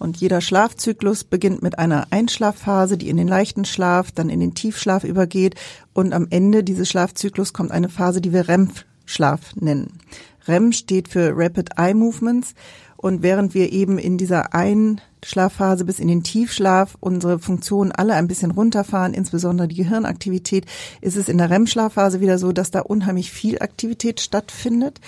Und 0.01 0.17
jeder 0.17 0.41
Schlafzyklus 0.41 1.23
beginnt 1.23 1.61
mit 1.61 1.77
einer 1.77 2.07
Einschlafphase, 2.09 2.97
die 2.97 3.07
in 3.07 3.17
den 3.17 3.27
leichten 3.27 3.65
Schlaf, 3.65 4.11
dann 4.11 4.29
in 4.29 4.39
den 4.39 4.55
Tiefschlaf 4.55 5.03
übergeht. 5.03 5.53
Und 5.93 6.11
am 6.13 6.25
Ende 6.31 6.63
dieses 6.63 6.89
Schlafzyklus 6.89 7.53
kommt 7.53 7.69
eine 7.69 7.87
Phase, 7.87 8.19
die 8.19 8.33
wir 8.33 8.47
REM-Schlaf 8.47 9.55
nennen. 9.57 9.99
REM 10.47 10.71
steht 10.71 11.07
für 11.07 11.33
Rapid 11.35 11.77
Eye 11.77 11.93
Movements. 11.93 12.55
Und 12.97 13.21
während 13.21 13.53
wir 13.53 13.71
eben 13.71 13.99
in 13.99 14.17
dieser 14.17 14.55
Einschlafphase 14.55 15.85
bis 15.85 15.99
in 15.99 16.07
den 16.07 16.23
Tiefschlaf 16.23 16.97
unsere 16.99 17.37
Funktionen 17.37 17.91
alle 17.91 18.15
ein 18.15 18.27
bisschen 18.27 18.49
runterfahren, 18.49 19.13
insbesondere 19.13 19.67
die 19.67 19.75
Gehirnaktivität, 19.75 20.65
ist 21.01 21.15
es 21.15 21.29
in 21.29 21.37
der 21.37 21.51
REM-Schlafphase 21.51 22.21
wieder 22.21 22.39
so, 22.39 22.51
dass 22.51 22.71
da 22.71 22.79
unheimlich 22.79 23.31
viel 23.31 23.59
Aktivität 23.59 24.19
stattfindet. 24.19 24.99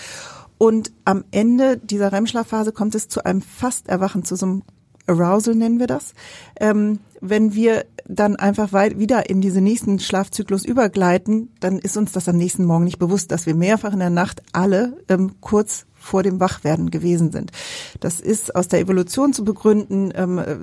Und 0.60 0.92
am 1.04 1.24
Ende 1.32 1.78
dieser 1.78 2.12
REM-Schlafphase 2.12 2.72
kommt 2.72 2.94
es 2.94 3.10
zu 3.10 3.26
einem 3.26 3.42
Fast-Erwachen, 3.42 4.24
zu 4.24 4.36
so 4.36 4.46
einem 4.46 4.62
Arousal 5.08 5.56
nennen 5.56 5.80
wir 5.80 5.88
das. 5.88 6.14
Ähm, 6.60 7.00
wenn 7.22 7.54
wir 7.54 7.86
dann 8.06 8.36
einfach 8.36 8.74
weit 8.74 9.00
wieder 9.00 9.30
in 9.30 9.42
diese 9.42 9.62
nächsten 9.62 10.00
Schlafzyklus 10.00 10.66
übergleiten, 10.66 11.52
dann 11.60 11.80
ist 11.80 11.98
uns 11.98 12.12
das 12.12 12.28
am 12.28 12.38
nächsten 12.38 12.66
Morgen 12.66 12.84
nicht 12.84 13.00
bewusst, 13.00 13.32
dass 13.32 13.46
wir 13.46 13.56
mehrfach 13.56 13.94
in 13.94 14.00
der 14.00 14.10
Nacht 14.10 14.42
alle 14.52 14.98
ähm, 15.08 15.36
kurz 15.40 15.86
vor 16.04 16.22
dem 16.22 16.42
Wachwerden 16.42 16.92
gewesen 16.92 17.32
sind. 17.32 17.52
Das 18.02 18.20
ist 18.20 18.56
aus 18.58 18.68
der 18.68 18.82
Evolution 18.82 19.32
zu 19.32 19.46
begründen. 19.46 20.12
Ähm, 20.14 20.38
äh, 20.38 20.58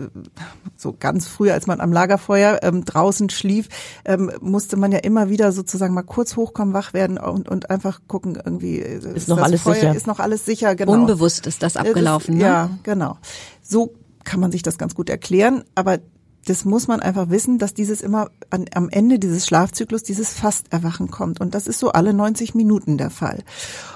so 0.76 0.94
ganz 0.99 1.26
früh, 1.26 1.50
als 1.50 1.66
man 1.66 1.80
am 1.80 1.92
Lagerfeuer 1.92 2.61
ähm, 2.62 2.85
draußen 2.85 3.30
schlief, 3.30 3.68
ähm, 4.04 4.30
musste 4.42 4.76
man 4.76 4.92
ja 4.92 4.99
immer 4.99 5.30
wieder 5.30 5.52
sozusagen 5.52 5.94
mal 5.94 6.02
kurz 6.02 6.37
hochkommen, 6.37 6.75
wach 6.75 6.92
werden 6.92 7.16
und, 7.16 7.49
und 7.49 7.70
einfach 7.70 8.00
gucken, 8.06 8.38
irgendwie 8.44 8.76
ist, 8.76 9.06
ist 9.06 9.28
noch 9.28 9.38
alles 9.38 9.62
Feuer, 9.62 9.75
sicher. 9.76 9.94
Ist 9.97 10.06
noch 10.06 10.20
alles 10.20 10.44
sicher, 10.44 10.75
genau. 10.75 10.92
Unbewusst 10.92 11.47
ist 11.47 11.62
das 11.62 11.78
abgelaufen. 11.78 12.35
Das, 12.35 12.42
ne? 12.42 12.49
Ja, 12.49 12.70
genau. 12.82 13.16
So 13.62 13.94
kann 14.25 14.41
man 14.41 14.53
sich 14.53 14.62
das 14.62 14.79
ganz 14.79 14.95
gut 14.95 15.11
erklären, 15.11 15.65
aber 15.75 15.99
das 16.47 16.65
muss 16.65 16.89
man 16.89 17.00
einfach 17.00 17.29
wissen, 17.29 17.59
dass 17.59 17.75
dieses 17.75 18.00
immer 18.00 18.31
an, 18.49 18.65
am 18.75 18.89
Ende 18.89 19.19
dieses 19.19 19.47
Schlafzyklus 19.47 20.03
dieses 20.03 20.33
Fasterwachen 20.33 21.11
kommt. 21.11 21.41
Und 21.41 21.55
das 21.55 21.67
ist 21.67 21.79
so 21.79 21.93
alle 21.93 22.15
90 22.15 22.55
Minuten 22.55 22.97
der 22.97 23.11
Fall. 23.11 23.43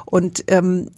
Und 0.04 0.45
ähm, 0.49 0.90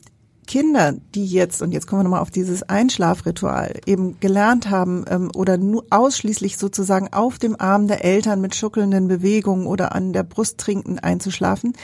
Kinder, 0.47 0.95
die 1.15 1.27
jetzt, 1.27 1.61
und 1.61 1.73
jetzt 1.73 1.87
kommen 1.87 2.01
wir 2.01 2.05
nochmal 2.05 2.21
auf 2.21 2.31
dieses 2.31 2.63
Einschlafritual, 2.63 3.81
eben 3.87 4.19
gelernt 4.21 4.71
haben 4.71 5.05
ähm, 5.09 5.31
oder 5.35 5.59
nur 5.59 5.85
ausschließlich 5.91 6.57
sozusagen 6.57 7.13
auf 7.13 7.39
dem 7.39 7.61
Arm 7.61 7.89
der 7.89 8.05
Eltern 8.05 8.41
mit 8.41 8.55
schuckelnden 8.55 9.09
Bewegungen 9.09 9.67
oder 9.67 9.95
an 9.95 10.13
der 10.13 10.23
Brust 10.23 10.59
trinken 10.59 10.99
einzuschlafen, 10.99 11.75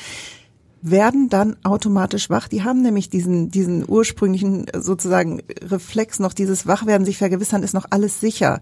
werden 0.82 1.28
dann 1.28 1.56
automatisch 1.62 2.28
wach. 2.28 2.48
Die 2.48 2.64
haben 2.64 2.82
nämlich 2.82 3.08
diesen, 3.08 3.50
diesen 3.50 3.88
ursprünglichen 3.88 4.66
sozusagen 4.74 5.40
Reflex 5.62 6.18
noch, 6.18 6.32
dieses 6.32 6.66
Wachwerden, 6.66 7.04
sich 7.04 7.18
vergewissern, 7.18 7.62
ist 7.62 7.72
noch 7.72 7.86
alles 7.90 8.20
sicher. 8.20 8.60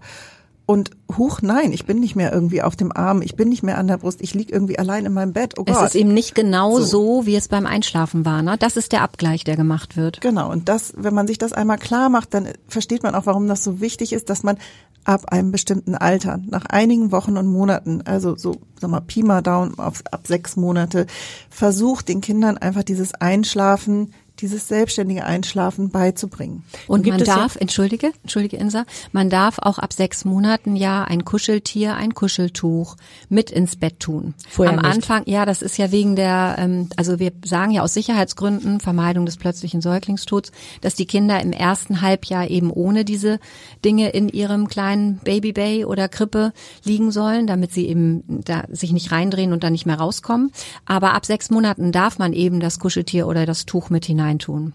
Und 0.67 0.91
huch, 1.17 1.41
nein, 1.41 1.73
ich 1.73 1.85
bin 1.85 1.99
nicht 1.99 2.15
mehr 2.15 2.31
irgendwie 2.31 2.61
auf 2.61 2.75
dem 2.75 2.95
Arm, 2.95 3.21
ich 3.23 3.35
bin 3.35 3.49
nicht 3.49 3.63
mehr 3.63 3.77
an 3.77 3.87
der 3.87 3.97
Brust, 3.97 4.21
ich 4.21 4.33
lieg 4.35 4.51
irgendwie 4.51 4.79
allein 4.79 5.05
in 5.05 5.11
meinem 5.11 5.33
Bett. 5.33 5.55
Oh 5.57 5.65
Gott. 5.65 5.75
Es 5.75 5.81
ist 5.81 5.95
eben 5.95 6.13
nicht 6.13 6.35
genau 6.35 6.79
so. 6.79 6.85
so, 6.85 7.25
wie 7.25 7.35
es 7.35 7.47
beim 7.47 7.65
Einschlafen 7.65 8.23
war. 8.23 8.41
Ne? 8.41 8.55
Das 8.57 8.77
ist 8.77 8.91
der 8.91 9.01
Abgleich, 9.01 9.43
der 9.43 9.57
gemacht 9.57 9.97
wird. 9.97 10.21
Genau, 10.21 10.49
und 10.49 10.69
das, 10.69 10.93
wenn 10.95 11.13
man 11.13 11.27
sich 11.27 11.39
das 11.39 11.51
einmal 11.51 11.77
klar 11.77 12.09
macht, 12.09 12.33
dann 12.33 12.47
versteht 12.67 13.03
man 13.03 13.15
auch, 13.15 13.25
warum 13.25 13.47
das 13.47 13.63
so 13.63 13.81
wichtig 13.81 14.13
ist, 14.13 14.29
dass 14.29 14.43
man 14.43 14.57
ab 15.03 15.31
einem 15.31 15.51
bestimmten 15.51 15.95
Alter, 15.95 16.39
nach 16.47 16.65
einigen 16.65 17.11
Wochen 17.11 17.37
und 17.37 17.47
Monaten, 17.47 18.01
also 18.03 18.35
so, 18.35 18.55
sag 18.79 18.91
mal, 18.91 19.01
Pi 19.01 19.23
mal 19.23 19.41
Down 19.41 19.77
auf, 19.79 20.03
ab 20.11 20.27
sechs 20.27 20.55
Monate, 20.55 21.07
versucht 21.49 22.07
den 22.09 22.21
Kindern 22.21 22.57
einfach 22.57 22.83
dieses 22.83 23.13
Einschlafen 23.15 24.13
dieses 24.41 24.67
selbstständige 24.67 25.25
Einschlafen 25.25 25.89
beizubringen. 25.89 26.63
Und 26.87 27.05
man 27.05 27.23
darf, 27.23 27.55
ja 27.55 27.61
entschuldige, 27.61 28.11
entschuldige 28.23 28.57
Insa, 28.57 28.85
man 29.11 29.29
darf 29.29 29.59
auch 29.59 29.79
ab 29.79 29.93
sechs 29.93 30.25
Monaten 30.25 30.75
ja 30.75 31.03
ein 31.03 31.25
Kuscheltier, 31.25 31.95
ein 31.95 32.13
Kuscheltuch 32.13 32.97
mit 33.29 33.51
ins 33.51 33.75
Bett 33.75 33.99
tun. 33.99 34.33
Vorher 34.49 34.77
Am 34.77 34.83
nicht. 34.83 34.95
Anfang, 34.95 35.23
ja, 35.25 35.45
das 35.45 35.61
ist 35.61 35.77
ja 35.77 35.91
wegen 35.91 36.15
der, 36.15 36.55
ähm, 36.57 36.89
also 36.97 37.19
wir 37.19 37.31
sagen 37.45 37.71
ja 37.71 37.83
aus 37.83 37.93
Sicherheitsgründen, 37.93 38.79
Vermeidung 38.79 39.25
des 39.25 39.37
plötzlichen 39.37 39.81
Säuglingstods, 39.81 40.51
dass 40.81 40.95
die 40.95 41.05
Kinder 41.05 41.39
im 41.39 41.51
ersten 41.51 42.01
Halbjahr 42.01 42.49
eben 42.49 42.71
ohne 42.71 43.05
diese 43.05 43.39
Dinge 43.85 44.09
in 44.09 44.29
ihrem 44.29 44.67
kleinen 44.67 45.17
Babybay 45.17 45.85
oder 45.85 46.09
Krippe 46.09 46.53
liegen 46.83 47.11
sollen, 47.11 47.47
damit 47.47 47.73
sie 47.73 47.87
eben 47.87 48.23
da 48.27 48.63
sich 48.69 48.91
nicht 48.91 49.11
reindrehen 49.11 49.53
und 49.53 49.63
dann 49.63 49.73
nicht 49.73 49.85
mehr 49.85 49.99
rauskommen. 49.99 50.51
Aber 50.85 51.13
ab 51.13 51.25
sechs 51.25 51.49
Monaten 51.49 51.91
darf 51.91 52.17
man 52.17 52.33
eben 52.33 52.59
das 52.59 52.79
Kuscheltier 52.79 53.27
oder 53.27 53.45
das 53.45 53.65
Tuch 53.65 53.89
mit 53.89 54.05
hinein 54.05 54.30
hineintun. 54.31 54.73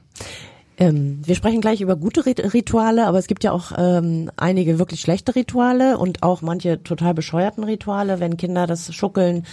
Ähm, 0.79 1.21
wir 1.25 1.35
sprechen 1.35 1.63
gleich 1.63 1.81
über 1.81 1.97
gute 1.97 2.27
Rituale, 2.27 3.07
aber 3.07 3.19
es 3.19 3.29
gibt 3.29 3.45
ja 3.45 3.53
auch 3.53 3.73
ähm, 3.79 4.31
einige 4.37 4.79
wirklich 4.79 5.01
schlechte 5.01 5.35
Rituale 5.35 5.97
und 5.97 6.23
auch 6.23 6.43
manche 6.43 6.83
total 6.83 7.15
bescheuerten 7.15 7.65
Rituale, 7.65 8.21
wenn 8.21 8.37
Kinder 8.37 8.67
das 8.67 8.95
Schuckeln 8.95 9.45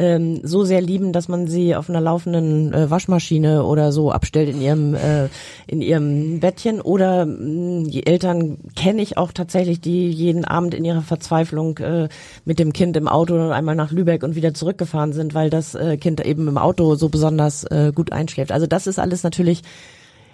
ähm, 0.00 0.40
so 0.42 0.64
sehr 0.64 0.80
lieben, 0.80 1.12
dass 1.12 1.28
man 1.28 1.46
sie 1.46 1.76
auf 1.76 1.88
einer 1.88 2.00
laufenden 2.00 2.72
äh, 2.72 2.90
Waschmaschine 2.90 3.64
oder 3.64 3.92
so 3.92 4.10
abstellt 4.10 4.48
in 4.48 4.60
ihrem 4.60 4.94
äh, 4.94 5.28
in 5.68 5.82
ihrem 5.82 6.40
Bettchen 6.40 6.80
oder 6.80 7.26
mh, 7.26 7.36
mm, 7.36 7.90
die 7.90 8.06
Eltern 8.06 8.58
kenne 8.74 9.02
ich 9.02 9.16
auch 9.18 9.30
tatsächlich, 9.30 9.80
die 9.80 10.10
jeden 10.10 10.44
Abend 10.44 10.74
in 10.74 10.84
ihrer 10.84 11.02
Verzweiflung 11.02 11.78
äh, 11.78 12.08
mit 12.44 12.58
dem 12.58 12.72
Kind 12.72 12.96
im 12.96 13.06
Auto 13.06 13.50
einmal 13.50 13.76
nach 13.76 13.92
Lübeck 13.92 14.24
und 14.24 14.34
wieder 14.34 14.52
zurückgefahren 14.52 15.12
sind, 15.12 15.34
weil 15.34 15.48
das 15.48 15.76
äh, 15.76 15.96
Kind 15.96 16.24
eben 16.26 16.48
im 16.48 16.58
Auto 16.58 16.96
so 16.96 17.08
besonders 17.08 17.62
äh, 17.64 17.92
gut 17.94 18.10
einschläft. 18.10 18.50
Also 18.50 18.66
das 18.66 18.88
ist 18.88 18.98
alles 18.98 19.22
natürlich 19.22 19.62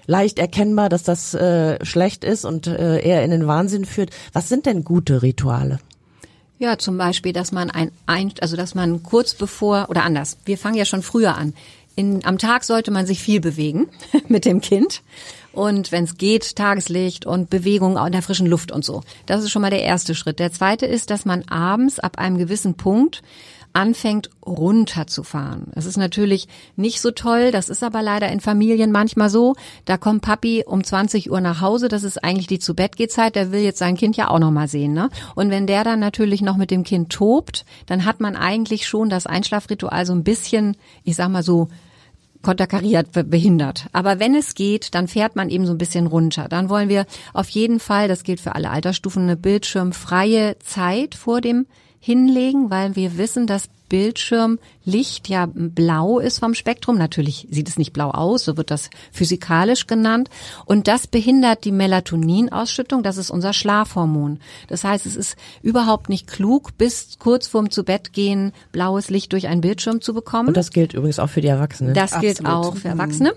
leicht 0.08 0.40
erkennbar, 0.40 0.88
dass 0.88 1.04
das 1.04 1.34
äh, 1.34 1.84
schlecht 1.84 2.24
ist 2.24 2.44
und 2.44 2.66
äh, 2.66 3.00
eher 3.00 3.22
in 3.22 3.30
den 3.30 3.46
Wahnsinn 3.46 3.84
führt. 3.84 4.10
Was 4.32 4.48
sind 4.48 4.66
denn 4.66 4.82
gute 4.82 5.22
Rituale? 5.22 5.78
Ja, 6.58 6.76
zum 6.76 6.98
Beispiel, 6.98 7.32
dass 7.32 7.52
man 7.52 7.70
ein, 7.70 7.92
ein 8.06 8.32
also 8.40 8.56
dass 8.56 8.74
man 8.74 9.04
kurz 9.04 9.34
bevor 9.34 9.86
oder 9.90 10.02
anders. 10.02 10.38
Wir 10.44 10.58
fangen 10.58 10.76
ja 10.76 10.84
schon 10.84 11.02
früher 11.02 11.36
an. 11.36 11.54
In, 11.94 12.24
am 12.24 12.38
Tag 12.38 12.64
sollte 12.64 12.90
man 12.90 13.06
sich 13.06 13.20
viel 13.20 13.40
bewegen 13.40 13.88
mit 14.28 14.44
dem 14.44 14.60
Kind. 14.60 15.02
Und 15.52 15.92
wenn 15.92 16.04
es 16.04 16.16
geht, 16.16 16.56
Tageslicht 16.56 17.26
und 17.26 17.50
Bewegung 17.50 17.96
in 17.96 18.12
der 18.12 18.22
frischen 18.22 18.46
Luft 18.46 18.72
und 18.72 18.84
so. 18.84 19.02
Das 19.26 19.42
ist 19.42 19.50
schon 19.50 19.62
mal 19.62 19.70
der 19.70 19.82
erste 19.82 20.14
Schritt. 20.14 20.38
Der 20.38 20.52
zweite 20.52 20.86
ist, 20.86 21.10
dass 21.10 21.24
man 21.24 21.44
abends 21.48 21.98
ab 21.98 22.18
einem 22.18 22.38
gewissen 22.38 22.74
Punkt 22.74 23.22
anfängt 23.72 24.30
runterzufahren. 24.44 25.68
Es 25.74 25.86
ist 25.86 25.96
natürlich 25.96 26.48
nicht 26.76 27.00
so 27.00 27.10
toll, 27.10 27.50
das 27.52 27.68
ist 27.68 27.82
aber 27.82 28.02
leider 28.02 28.28
in 28.30 28.40
Familien 28.40 28.92
manchmal 28.92 29.30
so. 29.30 29.54
Da 29.84 29.96
kommt 29.96 30.22
Papi 30.22 30.64
um 30.66 30.82
20 30.82 31.30
Uhr 31.30 31.40
nach 31.40 31.60
Hause, 31.60 31.88
das 31.88 32.02
ist 32.02 32.22
eigentlich 32.24 32.46
die 32.46 32.58
zu 32.58 32.74
Bett 32.74 32.96
geht 32.96 33.12
Zeit, 33.12 33.36
der 33.36 33.52
will 33.52 33.60
jetzt 33.60 33.78
sein 33.78 33.96
Kind 33.96 34.16
ja 34.16 34.28
auch 34.28 34.38
noch 34.38 34.50
mal 34.50 34.68
sehen, 34.68 34.92
ne? 34.92 35.10
Und 35.34 35.50
wenn 35.50 35.66
der 35.66 35.84
dann 35.84 36.00
natürlich 36.00 36.42
noch 36.42 36.56
mit 36.56 36.70
dem 36.70 36.84
Kind 36.84 37.10
tobt, 37.10 37.64
dann 37.86 38.04
hat 38.04 38.20
man 38.20 38.36
eigentlich 38.36 38.86
schon 38.86 39.08
das 39.08 39.26
Einschlafritual 39.26 40.06
so 40.06 40.12
ein 40.12 40.24
bisschen, 40.24 40.76
ich 41.04 41.16
sag 41.16 41.28
mal 41.28 41.42
so 41.42 41.68
konterkariert, 42.42 43.08
behindert. 43.12 43.86
Aber 43.92 44.20
wenn 44.20 44.34
es 44.34 44.54
geht, 44.54 44.94
dann 44.94 45.08
fährt 45.08 45.36
man 45.36 45.50
eben 45.50 45.66
so 45.66 45.72
ein 45.72 45.78
bisschen 45.78 46.06
runter. 46.06 46.46
Dann 46.48 46.68
wollen 46.68 46.88
wir 46.88 47.06
auf 47.34 47.48
jeden 47.48 47.80
Fall, 47.80 48.08
das 48.08 48.22
gilt 48.22 48.40
für 48.40 48.54
alle 48.54 48.70
Altersstufen, 48.70 49.24
eine 49.24 49.36
bildschirmfreie 49.36 50.56
Zeit 50.60 51.14
vor 51.14 51.40
dem 51.40 51.66
hinlegen, 52.00 52.70
weil 52.70 52.96
wir 52.96 53.18
wissen, 53.18 53.46
dass 53.46 53.68
Bildschirmlicht 53.88 55.28
ja 55.28 55.48
blau 55.52 56.18
ist 56.18 56.38
vom 56.38 56.54
Spektrum. 56.54 56.98
Natürlich 56.98 57.48
sieht 57.50 57.68
es 57.68 57.78
nicht 57.78 57.92
blau 57.92 58.10
aus, 58.10 58.44
so 58.44 58.56
wird 58.56 58.70
das 58.70 58.90
physikalisch 59.12 59.86
genannt. 59.86 60.28
Und 60.66 60.88
das 60.88 61.06
behindert 61.06 61.64
die 61.64 61.72
Melatoninausschüttung, 61.72 63.02
das 63.02 63.16
ist 63.16 63.30
unser 63.30 63.52
Schlafhormon. 63.52 64.40
Das 64.68 64.84
heißt, 64.84 65.06
es 65.06 65.16
ist 65.16 65.36
überhaupt 65.62 66.08
nicht 66.08 66.26
klug, 66.26 66.76
bis 66.76 67.18
kurz 67.18 67.46
vorm 67.46 67.70
Zubettgehen 67.70 68.52
blaues 68.72 69.10
Licht 69.10 69.32
durch 69.32 69.48
einen 69.48 69.62
Bildschirm 69.62 70.00
zu 70.00 70.14
bekommen. 70.14 70.48
Und 70.48 70.56
das 70.56 70.70
gilt 70.70 70.94
übrigens 70.94 71.18
auch 71.18 71.30
für 71.30 71.40
die 71.40 71.48
Erwachsenen. 71.48 71.94
Das 71.94 72.12
Absolut. 72.12 72.36
gilt 72.36 72.46
auch 72.46 72.76
für 72.76 72.88
Erwachsene 72.88 73.32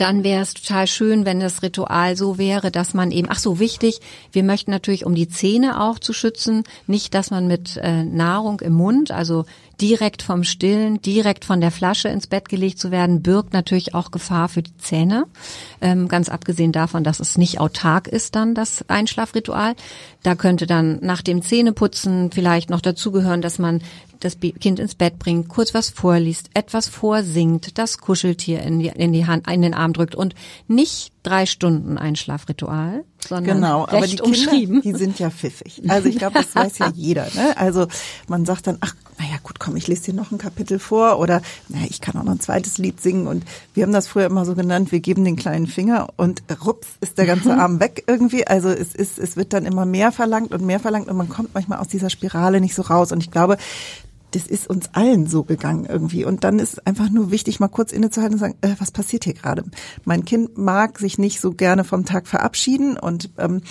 dann 0.00 0.24
wäre 0.24 0.42
es 0.42 0.54
total 0.54 0.86
schön, 0.86 1.24
wenn 1.24 1.40
das 1.40 1.62
Ritual 1.62 2.16
so 2.16 2.38
wäre, 2.38 2.70
dass 2.70 2.94
man 2.94 3.10
eben, 3.10 3.28
ach 3.30 3.38
so 3.38 3.58
wichtig, 3.58 4.00
wir 4.32 4.42
möchten 4.42 4.70
natürlich, 4.70 5.04
um 5.04 5.14
die 5.14 5.28
Zähne 5.28 5.80
auch 5.80 5.98
zu 5.98 6.12
schützen, 6.12 6.64
nicht, 6.86 7.14
dass 7.14 7.30
man 7.30 7.46
mit 7.46 7.76
äh, 7.76 8.04
Nahrung 8.04 8.60
im 8.60 8.72
Mund, 8.72 9.10
also 9.10 9.44
direkt 9.80 10.22
vom 10.22 10.44
Stillen, 10.44 11.02
direkt 11.02 11.44
von 11.44 11.60
der 11.60 11.70
Flasche 11.70 12.08
ins 12.08 12.26
Bett 12.26 12.48
gelegt 12.48 12.78
zu 12.78 12.90
werden, 12.90 13.22
birgt 13.22 13.52
natürlich 13.52 13.94
auch 13.94 14.10
Gefahr 14.10 14.48
für 14.48 14.62
die 14.62 14.76
Zähne. 14.78 15.26
Ähm, 15.80 16.08
ganz 16.08 16.28
abgesehen 16.28 16.72
davon, 16.72 17.04
dass 17.04 17.20
es 17.20 17.36
nicht 17.38 17.60
autark 17.60 18.08
ist 18.08 18.36
dann, 18.36 18.54
das 18.54 18.88
Einschlafritual. 18.88 19.74
Da 20.22 20.34
könnte 20.34 20.66
dann 20.66 20.98
nach 21.02 21.22
dem 21.22 21.42
Zähneputzen 21.42 22.30
vielleicht 22.30 22.70
noch 22.70 22.80
dazugehören, 22.80 23.42
dass 23.42 23.58
man 23.58 23.82
das 24.24 24.38
Kind 24.40 24.78
ins 24.78 24.94
Bett 24.94 25.18
bringt, 25.18 25.48
kurz 25.48 25.74
was 25.74 25.90
vorliest, 25.90 26.50
etwas 26.54 26.88
vorsingt, 26.88 27.78
das 27.78 27.98
Kuscheltier 27.98 28.62
in 28.62 28.78
die, 28.78 28.88
in 28.88 29.12
die 29.12 29.26
Hand, 29.26 29.50
in 29.50 29.62
den 29.62 29.74
Arm 29.74 29.92
drückt 29.92 30.14
und 30.14 30.34
nicht 30.66 31.12
drei 31.22 31.46
Stunden 31.46 31.98
Einschlafritual, 31.98 33.04
sondern 33.26 33.56
genau, 33.56 33.86
aber 33.86 34.06
die. 34.06 34.16
Kinder, 34.16 34.80
die 34.80 34.92
sind 34.92 35.18
ja 35.18 35.30
pfiffig. 35.30 35.82
Also 35.88 36.08
ich 36.08 36.18
glaube, 36.18 36.34
das 36.34 36.54
weiß 36.54 36.78
ja 36.78 36.92
jeder. 36.94 37.26
Ne? 37.34 37.56
Also 37.56 37.86
man 38.28 38.44
sagt 38.44 38.66
dann, 38.66 38.78
ach, 38.80 38.94
naja 39.18 39.36
gut, 39.42 39.58
komm, 39.58 39.76
ich 39.76 39.86
lese 39.86 40.10
dir 40.10 40.14
noch 40.14 40.32
ein 40.32 40.38
Kapitel 40.38 40.78
vor 40.78 41.18
oder 41.18 41.40
naja, 41.68 41.86
ich 41.88 42.00
kann 42.00 42.16
auch 42.16 42.24
noch 42.24 42.32
ein 42.32 42.40
zweites 42.40 42.78
Lied 42.78 43.00
singen 43.00 43.26
und 43.26 43.44
wir 43.72 43.84
haben 43.84 43.92
das 43.92 44.08
früher 44.08 44.26
immer 44.26 44.44
so 44.44 44.54
genannt, 44.54 44.92
wir 44.92 45.00
geben 45.00 45.24
den 45.24 45.36
kleinen 45.36 45.66
Finger 45.66 46.08
und 46.16 46.42
rups 46.64 46.88
ist 47.00 47.18
der 47.18 47.26
ganze 47.26 47.54
Arm 47.58 47.80
weg 47.80 48.04
irgendwie. 48.06 48.46
Also 48.46 48.68
es 48.68 48.94
ist, 48.94 49.18
es 49.18 49.36
wird 49.36 49.52
dann 49.52 49.66
immer 49.66 49.86
mehr 49.86 50.12
verlangt 50.12 50.52
und 50.52 50.64
mehr 50.64 50.80
verlangt 50.80 51.08
und 51.08 51.16
man 51.16 51.28
kommt 51.28 51.54
manchmal 51.54 51.78
aus 51.78 51.88
dieser 51.88 52.10
Spirale 52.10 52.60
nicht 52.60 52.74
so 52.74 52.82
raus. 52.82 53.12
Und 53.12 53.22
ich 53.22 53.30
glaube, 53.30 53.56
das 54.34 54.48
ist 54.48 54.68
uns 54.68 54.88
allen 54.92 55.26
so 55.28 55.44
gegangen 55.44 55.86
irgendwie. 55.86 56.24
Und 56.24 56.42
dann 56.42 56.58
ist 56.58 56.84
einfach 56.86 57.08
nur 57.08 57.30
wichtig, 57.30 57.60
mal 57.60 57.68
kurz 57.68 57.92
innezuhalten 57.92 58.34
und 58.34 58.40
sagen, 58.40 58.56
äh, 58.62 58.74
was 58.78 58.90
passiert 58.90 59.24
hier 59.24 59.34
gerade? 59.34 59.64
Mein 60.04 60.24
Kind 60.24 60.58
mag 60.58 60.98
sich 60.98 61.18
nicht 61.18 61.40
so 61.40 61.52
gerne 61.52 61.84
vom 61.84 62.04
Tag 62.04 62.26
verabschieden 62.26 62.98
und 62.98 63.30
ähm, 63.38 63.62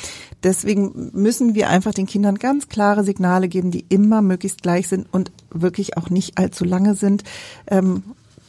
deswegen 0.41 1.11
müssen 1.13 1.53
wir 1.53 1.69
einfach 1.69 1.93
den 1.93 2.05
Kindern 2.05 2.35
ganz 2.35 2.69
klare 2.69 3.03
Signale 3.03 3.49
geben, 3.49 3.71
die 3.71 3.85
immer 3.89 4.21
möglichst 4.21 4.61
gleich 4.61 4.87
sind 4.87 5.07
und 5.11 5.31
wirklich 5.51 5.97
auch 5.97 6.09
nicht 6.09 6.37
allzu 6.37 6.63
lange 6.63 6.95
sind. 6.95 7.23
Ähm, 7.67 8.03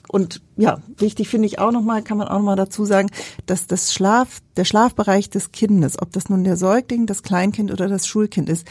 und 0.09 0.40
ja, 0.56 0.78
wichtig 0.97 1.28
finde 1.28 1.47
ich 1.47 1.59
auch 1.59 1.73
nochmal, 1.73 2.02
kann 2.02 2.18
man 2.18 2.28
auch 2.28 2.38
nochmal 2.38 2.54
dazu 2.54 2.85
sagen, 2.85 3.11
dass 3.47 3.66
das 3.66 3.92
Schlaf, 3.92 4.38
der 4.56 4.64
Schlafbereich 4.64 5.28
des 5.30 5.50
Kindes, 5.50 6.00
ob 6.00 6.12
das 6.12 6.28
nun 6.28 6.44
der 6.44 6.56
Säugling, 6.56 7.06
das 7.06 7.25
Kleinkind 7.25 7.73
oder 7.73 7.88
das 7.88 8.06
Schulkind 8.06 8.49
ist, 8.49 8.64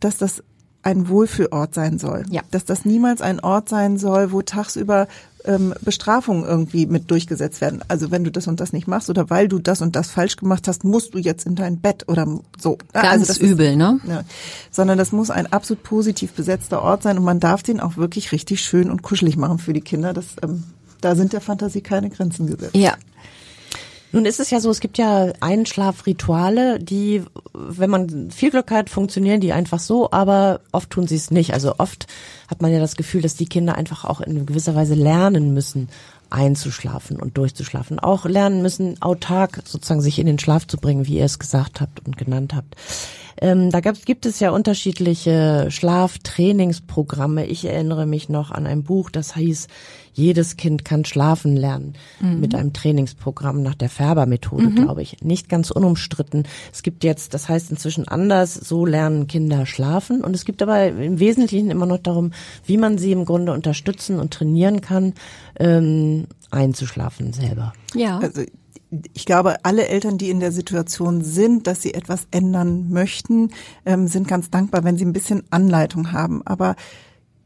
dass 0.00 0.16
das 0.16 0.42
ein 0.88 1.08
Wohlfühlort 1.08 1.74
sein 1.74 1.98
soll. 1.98 2.24
Ja. 2.30 2.42
Dass 2.50 2.64
das 2.64 2.84
niemals 2.84 3.20
ein 3.20 3.40
Ort 3.40 3.68
sein 3.68 3.98
soll, 3.98 4.32
wo 4.32 4.40
tagsüber 4.42 5.06
ähm, 5.44 5.74
Bestrafungen 5.82 6.44
irgendwie 6.44 6.86
mit 6.86 7.10
durchgesetzt 7.10 7.60
werden. 7.60 7.84
Also 7.88 8.10
wenn 8.10 8.24
du 8.24 8.30
das 8.30 8.46
und 8.46 8.58
das 8.58 8.72
nicht 8.72 8.88
machst 8.88 9.10
oder 9.10 9.28
weil 9.28 9.48
du 9.48 9.58
das 9.58 9.82
und 9.82 9.96
das 9.96 10.10
falsch 10.10 10.36
gemacht 10.36 10.66
hast, 10.66 10.84
musst 10.84 11.14
du 11.14 11.18
jetzt 11.18 11.46
in 11.46 11.54
dein 11.54 11.78
Bett 11.78 12.04
oder 12.08 12.26
so. 12.58 12.78
Ganz 12.92 13.06
also 13.06 13.26
das 13.26 13.38
übel, 13.38 13.76
ne? 13.76 14.00
Ja, 14.08 14.24
sondern 14.70 14.96
das 14.96 15.12
muss 15.12 15.30
ein 15.30 15.46
absolut 15.52 15.82
positiv 15.82 16.32
besetzter 16.32 16.82
Ort 16.82 17.02
sein 17.02 17.18
und 17.18 17.24
man 17.24 17.38
darf 17.38 17.62
den 17.62 17.80
auch 17.80 17.96
wirklich 17.96 18.32
richtig 18.32 18.62
schön 18.62 18.90
und 18.90 19.02
kuschelig 19.02 19.36
machen 19.36 19.58
für 19.58 19.74
die 19.74 19.82
Kinder. 19.82 20.14
Das, 20.14 20.36
ähm, 20.42 20.64
da 21.00 21.14
sind 21.14 21.34
der 21.34 21.42
Fantasie 21.42 21.82
keine 21.82 22.08
Grenzen 22.08 22.46
gesetzt. 22.46 22.74
Ja, 22.74 22.96
Nun 24.10 24.24
ist 24.24 24.40
es 24.40 24.50
ja 24.50 24.60
so, 24.60 24.70
es 24.70 24.80
gibt 24.80 24.96
ja 24.96 25.32
Einschlafrituale, 25.40 26.78
die, 26.78 27.22
wenn 27.52 27.90
man 27.90 28.30
viel 28.30 28.50
Glück 28.50 28.70
hat, 28.70 28.88
funktionieren 28.88 29.40
die 29.40 29.52
einfach 29.52 29.80
so, 29.80 30.10
aber 30.10 30.60
oft 30.72 30.90
tun 30.90 31.06
sie 31.06 31.16
es 31.16 31.30
nicht. 31.30 31.52
Also 31.52 31.74
oft 31.78 32.06
hat 32.48 32.62
man 32.62 32.72
ja 32.72 32.80
das 32.80 32.96
Gefühl, 32.96 33.20
dass 33.20 33.36
die 33.36 33.46
Kinder 33.46 33.74
einfach 33.74 34.04
auch 34.04 34.20
in 34.20 34.46
gewisser 34.46 34.74
Weise 34.74 34.94
lernen 34.94 35.52
müssen, 35.52 35.88
einzuschlafen 36.30 37.20
und 37.20 37.36
durchzuschlafen. 37.36 37.98
Auch 37.98 38.24
lernen 38.24 38.62
müssen, 38.62 39.00
autark 39.02 39.60
sozusagen 39.64 40.00
sich 40.00 40.18
in 40.18 40.26
den 40.26 40.38
Schlaf 40.38 40.66
zu 40.66 40.78
bringen, 40.78 41.06
wie 41.06 41.18
ihr 41.18 41.24
es 41.24 41.38
gesagt 41.38 41.80
habt 41.80 42.04
und 42.06 42.16
genannt 42.16 42.54
habt. 42.54 42.76
Ähm, 43.40 43.70
da 43.70 43.80
gab's, 43.80 44.04
gibt 44.04 44.26
es 44.26 44.40
ja 44.40 44.50
unterschiedliche 44.50 45.66
Schlaftrainingsprogramme. 45.70 47.46
Ich 47.46 47.64
erinnere 47.64 48.06
mich 48.06 48.28
noch 48.28 48.50
an 48.50 48.66
ein 48.66 48.82
Buch, 48.82 49.10
das 49.10 49.34
hieß 49.36 49.68
Jedes 50.18 50.56
Kind 50.56 50.84
kann 50.84 51.04
schlafen 51.04 51.56
lernen 51.56 51.94
mit 52.40 52.52
einem 52.52 52.72
Trainingsprogramm 52.72 53.62
nach 53.62 53.76
der 53.76 53.88
Färber-Methode, 53.88 54.70
glaube 54.72 55.00
ich. 55.00 55.22
Nicht 55.22 55.48
ganz 55.48 55.70
unumstritten. 55.70 56.42
Es 56.72 56.82
gibt 56.82 57.04
jetzt, 57.04 57.34
das 57.34 57.48
heißt 57.48 57.70
inzwischen 57.70 58.08
anders, 58.08 58.54
so 58.54 58.84
lernen 58.84 59.28
Kinder 59.28 59.64
schlafen. 59.64 60.24
Und 60.24 60.34
es 60.34 60.44
gibt 60.44 60.60
aber 60.60 60.88
im 60.88 61.20
Wesentlichen 61.20 61.70
immer 61.70 61.86
noch 61.86 61.98
darum, 61.98 62.32
wie 62.66 62.78
man 62.78 62.98
sie 62.98 63.12
im 63.12 63.26
Grunde 63.26 63.52
unterstützen 63.52 64.18
und 64.18 64.34
trainieren 64.34 64.80
kann, 64.80 65.14
ähm, 65.60 66.26
einzuschlafen 66.50 67.32
selber. 67.32 67.72
ja. 67.94 68.18
Also 68.18 68.42
ich 68.90 69.26
glaube, 69.26 69.64
alle 69.64 69.88
Eltern, 69.88 70.18
die 70.18 70.30
in 70.30 70.40
der 70.40 70.52
Situation 70.52 71.22
sind, 71.22 71.66
dass 71.66 71.82
sie 71.82 71.94
etwas 71.94 72.26
ändern 72.30 72.90
möchten, 72.90 73.50
ähm, 73.84 74.06
sind 74.06 74.28
ganz 74.28 74.50
dankbar, 74.50 74.84
wenn 74.84 74.96
sie 74.96 75.04
ein 75.04 75.12
bisschen 75.12 75.44
Anleitung 75.50 76.12
haben. 76.12 76.42
Aber 76.46 76.74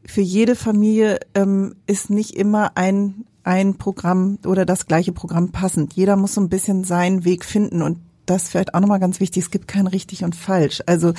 für 0.05 0.21
jede 0.21 0.55
Familie 0.55 1.19
ähm, 1.33 1.75
ist 1.85 2.09
nicht 2.09 2.35
immer 2.35 2.71
ein, 2.75 3.25
ein 3.43 3.75
Programm 3.75 4.39
oder 4.45 4.65
das 4.65 4.87
gleiche 4.87 5.11
Programm 5.11 5.51
passend. 5.51 5.93
Jeder 5.93 6.15
muss 6.15 6.35
so 6.35 6.41
ein 6.41 6.49
bisschen 6.49 6.83
seinen 6.83 7.25
Weg 7.25 7.43
finden 7.43 7.81
und 7.81 7.99
das 8.25 8.49
vielleicht 8.49 8.73
auch 8.73 8.79
nochmal 8.79 8.99
ganz 8.99 9.19
wichtig, 9.19 9.43
es 9.43 9.51
gibt 9.51 9.67
kein 9.67 9.87
richtig 9.87 10.23
und 10.23 10.35
falsch. 10.35 10.81
Also 10.85 11.13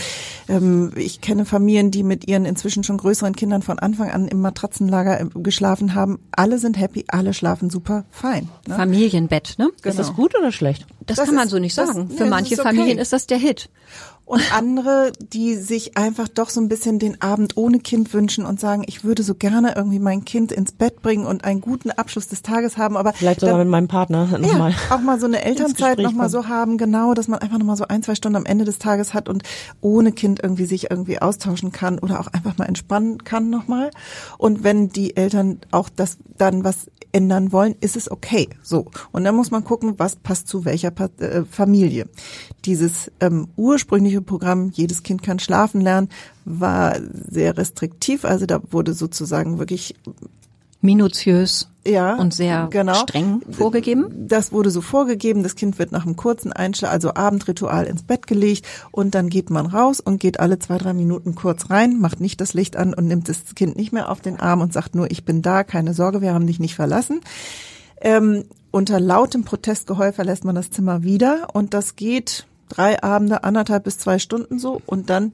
ähm, 0.49 0.93
ich 0.97 1.21
kenne 1.21 1.45
Familien, 1.45 1.91
die 1.91 2.03
mit 2.03 2.27
ihren 2.29 2.45
inzwischen 2.45 2.85
schon 2.85 2.97
größeren 2.99 3.35
Kindern 3.37 3.63
von 3.63 3.79
Anfang 3.79 4.11
an 4.11 4.29
im 4.29 4.41
Matratzenlager 4.41 5.21
äh, 5.21 5.27
geschlafen 5.35 5.95
haben. 5.95 6.19
Alle 6.33 6.59
sind 6.59 6.79
happy, 6.79 7.05
alle 7.09 7.35
schlafen 7.35 7.69
super 7.71 8.05
fein. 8.11 8.49
Ne? 8.67 8.75
Familienbett, 8.77 9.55
ne? 9.59 9.71
Ist 9.83 9.99
das 9.99 10.15
gut 10.15 10.35
oder 10.39 10.53
schlecht? 10.53 10.87
Das, 11.07 11.17
Das 11.19 11.27
kann 11.27 11.35
man 11.35 11.45
ist- 11.45 11.51
so 11.51 11.59
nicht 11.59 11.77
das- 11.77 11.89
sagen. 11.89 12.07
nee, 12.09 12.15
Für 12.15 12.21
das 12.25 12.31
manche 12.31 12.55
ist 12.55 12.61
okay. 12.61 12.69
Familien 12.69 12.99
ist 12.99 13.13
das 13.13 13.27
der 13.27 13.39
Hit. 13.39 13.69
Und 14.27 14.43
andere, 14.55 15.13
die 15.33 15.55
sich 15.57 15.99
einfach 15.99 16.29
doch 16.29 16.49
so 16.49 16.59
ein 16.59 16.69
bisschen 16.69 16.99
den 16.99 17.21
Abend 17.21 17.59
ohne 17.59 17.79
Kind 17.79 18.15
wünschen 18.15 18.47
und 18.47 18.59
sagen, 18.59 18.83
ich 18.87 19.05
würde 19.05 19.23
so 19.23 19.35
gerne 19.35 19.75
irgendwie 19.77 19.99
mein 19.99 20.25
Kind 20.25 20.51
ins 20.51 20.73
Bett 20.73 21.03
bringen 21.03 21.27
und 21.27 21.45
einen 21.45 21.61
guten 21.61 21.91
Abschluss 21.91 22.29
des 22.29 22.41
Tages 22.41 22.79
haben, 22.79 22.97
aber 22.97 23.13
Vielleicht 23.13 23.41
sogar 23.41 23.59
mit 23.59 23.69
meinem 23.69 23.87
Partner 23.87 24.27
ja, 24.33 24.39
nochmal. 24.39 24.75
auch 24.89 25.01
mal 25.01 25.21
so 25.21 25.27
eine 25.27 25.43
Elternzeit 25.45 25.99
nochmal 25.99 26.31
so 26.31 26.49
haben, 26.49 26.79
genau, 26.79 27.13
dass 27.13 27.29
man 27.29 27.41
einfach 27.41 27.59
nochmal 27.59 27.77
so 27.77 27.85
ein, 27.87 28.03
zwei 28.03 28.15
Stunden 28.15 28.37
am 28.37 28.47
Ende 28.47 28.65
des 28.65 28.79
Tages 28.79 29.13
hat 29.13 29.29
und 29.29 29.43
ohne 29.83 30.13
Kind 30.13 30.43
irgendwie 30.43 30.65
sich 30.65 30.91
irgendwie 30.91 31.21
austauschen 31.21 31.71
kann 31.71 31.99
oder 31.99 32.19
auch 32.19 32.29
einfach 32.29 32.57
mal 32.57 32.65
entspannen 32.65 33.25
kann 33.25 33.51
nochmal. 33.51 33.91
Und 34.39 34.65
wenn 34.65 34.89
die 34.89 35.17
Eltern 35.17 35.59
auch 35.71 35.91
das 35.91 36.17
dann 36.39 36.65
was 36.65 36.87
ändern 37.15 37.53
wollen, 37.53 37.77
ist 37.81 37.97
es 37.97 38.11
okay. 38.11 38.49
So. 38.63 38.87
Und 39.13 39.25
dann 39.25 39.37
muss 39.37 39.51
man 39.51 39.65
gucken, 39.65 39.95
was 39.99 40.17
passt 40.17 40.49
zu 40.49 40.65
welcher 40.65 40.93
äh, 41.21 41.45
Familie. 41.45 42.09
Dieses 42.65 43.11
ähm, 43.21 43.49
ursprüngliche 43.57 44.21
Programm, 44.21 44.71
jedes 44.71 45.03
Kind 45.03 45.23
kann 45.23 45.39
schlafen 45.39 45.81
lernen, 45.81 46.09
war 46.45 46.97
sehr 47.31 47.57
restriktiv. 47.57 48.25
Also 48.25 48.47
da 48.47 48.61
wurde 48.71 48.95
sozusagen 48.95 49.59
wirklich 49.59 49.95
Minutiös 50.85 51.71
ja, 51.87 52.15
und 52.17 52.33
sehr 52.33 52.69
genau. 52.71 52.95
streng 52.95 53.41
vorgegeben. 53.51 54.29
Das 54.29 54.53
wurde 54.53 54.71
so 54.71 54.81
vorgegeben. 54.81 55.43
Das 55.43 55.57
Kind 55.57 55.79
wird 55.79 55.93
nach 55.93 56.05
einem 56.05 56.17
kurzen 56.17 56.53
Einschlag, 56.53 56.93
also 56.93 57.15
Abendritual 57.15 57.87
ins 57.87 58.03
Bett 58.03 58.27
gelegt 58.27 58.67
und 58.91 59.15
dann 59.15 59.29
geht 59.29 59.51
man 59.51 59.67
raus 59.67 60.01
und 60.01 60.21
geht 60.21 60.41
alle 60.41 60.59
zwei, 60.59 60.79
drei 60.79 60.93
Minuten 60.93 61.35
kurz 61.35 61.71
rein, 61.71 61.99
macht 62.01 62.21
nicht 62.21 62.41
das 62.41 62.55
Licht 62.55 62.77
an 62.77 62.95
und 62.95 63.07
nimmt 63.07 63.29
das 63.29 63.55
Kind 63.55 63.77
nicht 63.77 63.93
mehr 63.93 64.11
auf 64.11 64.21
den 64.21 64.39
Arm 64.39 64.61
und 64.61 64.73
sagt 64.73 64.95
nur, 64.95 65.11
ich 65.11 65.25
bin 65.25 65.43
da, 65.43 65.65
keine 65.65 65.95
Sorge, 65.95 66.21
wir 66.21 66.35
haben 66.35 66.47
dich 66.47 66.61
nicht 66.61 66.75
verlassen. 66.75 67.21
Ähm, 68.01 68.45
unter 68.71 69.01
lautem 69.01 69.45
Protestgeheul 69.45 70.13
verlässt 70.13 70.45
man 70.45 70.55
das 70.55 70.71
Zimmer 70.71 71.03
wieder 71.03 71.49
und 71.55 71.75
das 71.75 71.97
geht 71.97 72.47
drei 72.69 73.03
Abende, 73.03 73.45
anderthalb 73.45 73.85
bis 73.85 73.99
zwei 73.99 74.19
Stunden 74.19 74.59
so 74.59 74.83
und 74.85 75.11
dann, 75.11 75.33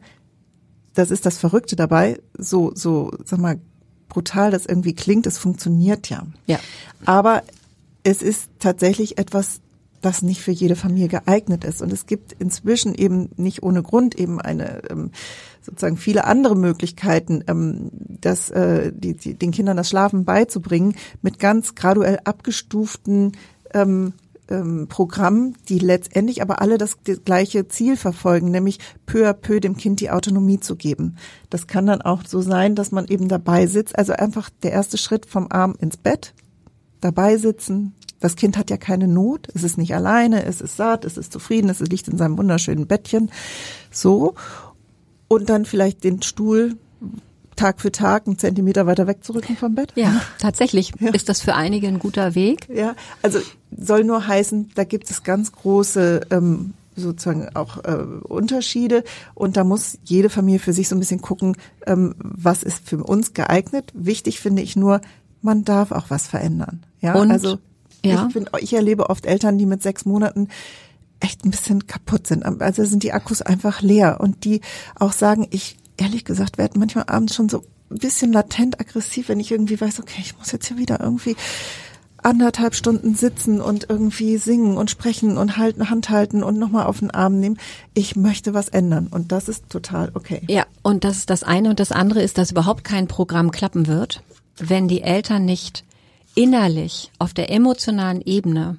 das 0.94 1.10
ist 1.10 1.26
das 1.26 1.38
Verrückte 1.38 1.74
dabei, 1.74 2.20
so, 2.36 2.72
so, 2.74 3.12
sag 3.24 3.40
mal, 3.40 3.60
brutal 4.10 4.50
das 4.50 4.66
irgendwie 4.66 4.94
klingt, 4.94 5.26
es 5.26 5.38
funktioniert 5.38 6.10
ja. 6.10 6.26
Ja. 6.46 6.58
Aber 7.06 7.42
es 8.02 8.20
ist 8.20 8.50
tatsächlich 8.58 9.16
etwas, 9.16 9.60
das 10.02 10.22
nicht 10.22 10.42
für 10.42 10.50
jede 10.50 10.76
Familie 10.76 11.08
geeignet 11.08 11.64
ist. 11.64 11.80
Und 11.80 11.92
es 11.92 12.06
gibt 12.06 12.32
inzwischen 12.32 12.94
eben 12.94 13.30
nicht 13.36 13.62
ohne 13.62 13.82
Grund 13.82 14.14
eben 14.18 14.40
eine 14.40 14.82
ähm, 14.90 15.10
sozusagen 15.62 15.96
viele 15.96 16.24
andere 16.24 16.56
Möglichkeiten, 16.56 17.44
ähm, 17.46 17.90
das, 17.92 18.50
äh, 18.50 18.92
die, 18.94 19.14
die, 19.14 19.34
den 19.34 19.50
Kindern 19.50 19.76
das 19.76 19.88
Schlafen 19.88 20.24
beizubringen, 20.24 20.94
mit 21.22 21.38
ganz 21.38 21.74
graduell 21.74 22.18
abgestuften 22.24 23.32
ähm, 23.74 24.14
ähm, 24.50 24.86
Programmen, 24.88 25.56
die 25.68 25.78
letztendlich 25.78 26.42
aber 26.42 26.60
alle 26.60 26.78
das, 26.78 26.96
das 27.04 27.24
gleiche 27.24 27.68
Ziel 27.68 27.96
verfolgen, 27.96 28.50
nämlich 28.50 28.78
peu 29.06 29.28
à 29.28 29.32
peu 29.32 29.60
dem 29.60 29.76
Kind 29.76 30.00
die 30.00 30.10
Autonomie 30.10 30.60
zu 30.60 30.76
geben. 30.76 31.16
Das 31.48 31.66
kann 31.66 31.86
dann 31.86 32.02
auch 32.02 32.24
so 32.26 32.40
sein, 32.40 32.74
dass 32.74 32.92
man 32.92 33.06
eben 33.06 33.28
dabei 33.28 33.66
sitzt, 33.66 33.98
also 33.98 34.12
einfach 34.12 34.50
der 34.62 34.72
erste 34.72 34.98
Schritt 34.98 35.26
vom 35.26 35.46
Arm 35.50 35.74
ins 35.78 35.96
Bett, 35.96 36.34
dabei 37.00 37.36
sitzen. 37.36 37.94
Das 38.20 38.36
Kind 38.36 38.58
hat 38.58 38.68
ja 38.68 38.76
keine 38.76 39.08
Not, 39.08 39.48
es 39.54 39.62
ist 39.62 39.78
nicht 39.78 39.94
alleine, 39.94 40.44
es 40.44 40.60
ist 40.60 40.76
satt, 40.76 41.06
es 41.06 41.16
ist 41.16 41.32
zufrieden, 41.32 41.70
es 41.70 41.80
liegt 41.80 42.08
in 42.08 42.18
seinem 42.18 42.36
wunderschönen 42.36 42.86
Bettchen. 42.86 43.30
So. 43.90 44.34
Und 45.28 45.48
dann 45.48 45.64
vielleicht 45.64 46.04
den 46.04 46.20
Stuhl 46.20 46.76
Tag 47.60 47.80
für 47.80 47.92
Tag 47.92 48.26
einen 48.26 48.38
Zentimeter 48.38 48.86
weiter 48.86 49.06
wegzurücken 49.06 49.56
vom 49.56 49.74
Bett. 49.74 49.92
Ja, 49.94 50.22
tatsächlich 50.38 50.92
ist 51.12 51.28
das 51.28 51.42
für 51.42 51.54
einige 51.54 51.88
ein 51.88 51.98
guter 51.98 52.34
Weg. 52.34 52.66
Ja, 52.74 52.94
also 53.22 53.38
soll 53.76 54.04
nur 54.04 54.26
heißen, 54.26 54.70
da 54.74 54.84
gibt 54.84 55.10
es 55.10 55.22
ganz 55.24 55.52
große 55.52 56.22
ähm, 56.30 56.72
sozusagen 56.96 57.54
auch 57.54 57.84
äh, 57.84 57.98
Unterschiede 58.22 59.04
und 59.34 59.58
da 59.58 59.64
muss 59.64 59.98
jede 60.04 60.30
Familie 60.30 60.58
für 60.58 60.72
sich 60.72 60.88
so 60.88 60.96
ein 60.96 61.00
bisschen 61.00 61.20
gucken, 61.20 61.56
ähm, 61.86 62.14
was 62.18 62.62
ist 62.62 62.88
für 62.88 63.04
uns 63.04 63.34
geeignet. 63.34 63.92
Wichtig 63.94 64.40
finde 64.40 64.62
ich 64.62 64.74
nur, 64.74 65.02
man 65.42 65.64
darf 65.64 65.92
auch 65.92 66.08
was 66.08 66.26
verändern. 66.26 66.82
Ja, 67.00 67.14
Und, 67.14 67.30
also 67.30 67.58
ja. 68.02 68.26
ich 68.26 68.32
finde, 68.32 68.52
ich 68.60 68.72
erlebe 68.72 69.10
oft 69.10 69.26
Eltern, 69.26 69.58
die 69.58 69.66
mit 69.66 69.82
sechs 69.82 70.06
Monaten 70.06 70.48
echt 71.20 71.44
ein 71.44 71.50
bisschen 71.50 71.86
kaputt 71.86 72.26
sind. 72.26 72.42
Also 72.62 72.84
sind 72.84 73.02
die 73.02 73.12
Akkus 73.12 73.42
einfach 73.42 73.82
leer 73.82 74.18
und 74.20 74.44
die 74.44 74.62
auch 74.98 75.12
sagen, 75.12 75.46
ich 75.50 75.76
ehrlich 76.00 76.24
gesagt 76.24 76.58
werde 76.58 76.78
manchmal 76.78 77.04
abends 77.06 77.34
schon 77.34 77.48
so 77.48 77.64
ein 77.90 77.98
bisschen 77.98 78.32
latent 78.32 78.80
aggressiv, 78.80 79.28
wenn 79.28 79.40
ich 79.40 79.50
irgendwie 79.50 79.80
weiß, 79.80 80.00
okay, 80.00 80.20
ich 80.20 80.36
muss 80.38 80.52
jetzt 80.52 80.66
hier 80.68 80.78
wieder 80.78 81.00
irgendwie 81.00 81.36
anderthalb 82.22 82.74
Stunden 82.74 83.14
sitzen 83.14 83.60
und 83.60 83.88
irgendwie 83.88 84.36
singen 84.36 84.76
und 84.76 84.90
sprechen 84.90 85.38
und 85.38 85.56
halten, 85.56 85.88
Hand 85.90 86.10
halten 86.10 86.42
und 86.42 86.58
nochmal 86.58 86.86
auf 86.86 86.98
den 86.98 87.10
Arm 87.10 87.40
nehmen. 87.40 87.58
Ich 87.94 88.14
möchte 88.16 88.52
was 88.52 88.68
ändern 88.68 89.08
und 89.10 89.32
das 89.32 89.48
ist 89.48 89.70
total 89.70 90.10
okay. 90.14 90.42
Ja, 90.48 90.66
und 90.82 91.04
das 91.04 91.18
ist 91.18 91.30
das 91.30 91.42
eine. 91.42 91.70
Und 91.70 91.80
das 91.80 91.92
andere 91.92 92.22
ist, 92.22 92.38
dass 92.38 92.50
überhaupt 92.50 92.84
kein 92.84 93.08
Programm 93.08 93.50
klappen 93.50 93.86
wird, 93.86 94.22
wenn 94.58 94.86
die 94.86 95.02
Eltern 95.02 95.44
nicht 95.44 95.84
innerlich 96.34 97.10
auf 97.18 97.32
der 97.32 97.50
emotionalen 97.50 98.20
Ebene 98.20 98.76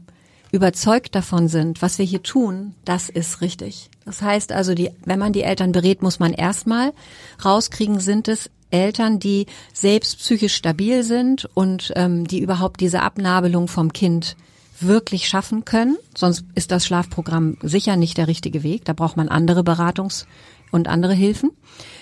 überzeugt 0.51 1.15
davon 1.15 1.47
sind, 1.47 1.81
was 1.81 1.97
wir 1.97 2.05
hier 2.05 2.23
tun, 2.23 2.75
das 2.85 3.09
ist 3.09 3.41
richtig. 3.41 3.89
Das 4.05 4.21
heißt 4.21 4.51
also, 4.51 4.73
die, 4.73 4.91
wenn 5.05 5.19
man 5.19 5.33
die 5.33 5.43
Eltern 5.43 5.71
berät, 5.71 6.01
muss 6.01 6.19
man 6.19 6.33
erstmal 6.33 6.91
rauskriegen, 7.43 7.99
sind 7.99 8.27
es 8.27 8.49
Eltern, 8.71 9.19
die 9.19 9.45
selbst 9.73 10.19
psychisch 10.19 10.55
stabil 10.55 11.03
sind 11.03 11.47
und 11.53 11.91
ähm, 11.95 12.27
die 12.27 12.39
überhaupt 12.39 12.79
diese 12.79 13.01
Abnabelung 13.01 13.67
vom 13.67 13.93
Kind 13.93 14.35
wirklich 14.79 15.27
schaffen 15.27 15.65
können. 15.65 15.97
Sonst 16.17 16.45
ist 16.55 16.71
das 16.71 16.85
Schlafprogramm 16.85 17.57
sicher 17.61 17.95
nicht 17.95 18.17
der 18.17 18.27
richtige 18.27 18.63
Weg. 18.63 18.85
Da 18.85 18.93
braucht 18.93 19.17
man 19.17 19.29
andere 19.29 19.61
Beratungs- 19.61 20.25
und 20.71 20.87
andere 20.87 21.13
Hilfen. 21.13 21.51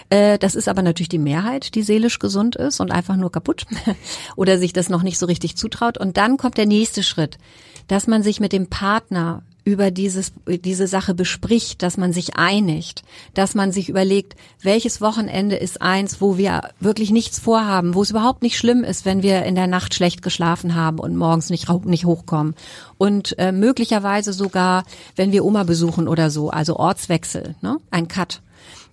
Äh, 0.09 0.37
Das 0.37 0.55
ist 0.55 0.69
aber 0.69 0.81
natürlich 0.81 1.09
die 1.09 1.17
Mehrheit, 1.17 1.75
die 1.75 1.83
seelisch 1.83 2.19
gesund 2.19 2.55
ist 2.55 2.79
und 2.79 2.91
einfach 2.91 3.17
nur 3.17 3.31
kaputt 3.31 3.65
oder 4.35 4.57
sich 4.57 4.73
das 4.73 4.89
noch 4.89 5.03
nicht 5.03 5.17
so 5.17 5.25
richtig 5.25 5.57
zutraut. 5.57 5.97
Und 5.97 6.17
dann 6.17 6.37
kommt 6.37 6.57
der 6.57 6.67
nächste 6.67 7.03
Schritt, 7.03 7.37
dass 7.89 8.07
man 8.07 8.23
sich 8.23 8.39
mit 8.39 8.53
dem 8.53 8.67
Partner 8.67 9.43
über 9.65 9.91
dieses, 9.91 10.31
diese 10.47 10.87
Sache 10.87 11.13
bespricht, 11.13 11.83
dass 11.83 11.97
man 11.97 12.13
sich 12.13 12.35
einigt, 12.37 13.03
dass 13.33 13.55
man 13.55 13.71
sich 13.71 13.89
überlegt, 13.89 14.35
welches 14.61 15.01
Wochenende 15.01 15.57
ist 15.57 15.81
eins, 15.81 16.21
wo 16.21 16.37
wir 16.37 16.69
wirklich 16.79 17.11
nichts 17.11 17.39
vorhaben, 17.39 17.93
wo 17.93 18.01
es 18.01 18.09
überhaupt 18.09 18.41
nicht 18.41 18.57
schlimm 18.57 18.83
ist, 18.83 19.05
wenn 19.05 19.21
wir 19.21 19.43
in 19.43 19.55
der 19.55 19.67
Nacht 19.67 19.93
schlecht 19.93 20.21
geschlafen 20.21 20.75
haben 20.75 20.97
und 20.97 21.15
morgens 21.15 21.49
nicht, 21.49 21.69
nicht 21.85 22.05
hochkommen. 22.05 22.55
Und 22.97 23.37
äh, 23.37 23.51
möglicherweise 23.51 24.33
sogar, 24.33 24.85
wenn 25.15 25.31
wir 25.31 25.45
Oma 25.45 25.63
besuchen 25.63 26.07
oder 26.07 26.29
so, 26.29 26.49
also 26.49 26.77
Ortswechsel, 26.77 27.55
ne? 27.61 27.77
ein 27.91 28.07
Cut. 28.07 28.41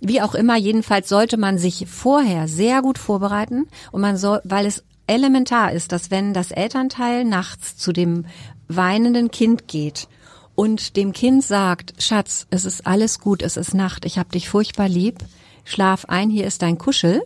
Wie 0.00 0.20
auch 0.20 0.35
immer, 0.35 0.56
jedenfalls 0.56 1.09
sollte 1.09 1.38
man 1.38 1.59
sich 1.59 1.87
vorher 1.88 2.48
sehr 2.48 2.82
gut 2.82 2.98
vorbereiten 2.98 3.66
und 3.92 4.02
man 4.02 4.18
soll, 4.18 4.40
weil 4.44 4.66
es 4.66 4.85
elementar 5.06 5.72
ist, 5.72 5.92
dass 5.92 6.11
wenn 6.11 6.35
das 6.35 6.50
Elternteil 6.50 7.24
nachts 7.24 7.76
zu 7.76 7.92
dem 7.92 8.26
weinenden 8.68 9.31
Kind 9.31 9.68
geht 9.68 10.09
und 10.55 10.96
dem 10.96 11.12
Kind 11.12 11.44
sagt, 11.44 12.02
Schatz, 12.02 12.46
es 12.50 12.64
ist 12.64 12.87
alles 12.87 13.20
gut, 13.20 13.42
es 13.42 13.57
ist 13.57 13.74
Nacht, 13.74 14.05
ich 14.05 14.18
hab 14.18 14.33
dich 14.33 14.48
furchtbar 14.48 14.88
lieb, 14.88 15.18
schlaf 15.64 16.07
ein, 16.07 16.31
hier 16.31 16.46
ist 16.46 16.62
dein 16.62 16.79
Kuschel 16.79 17.22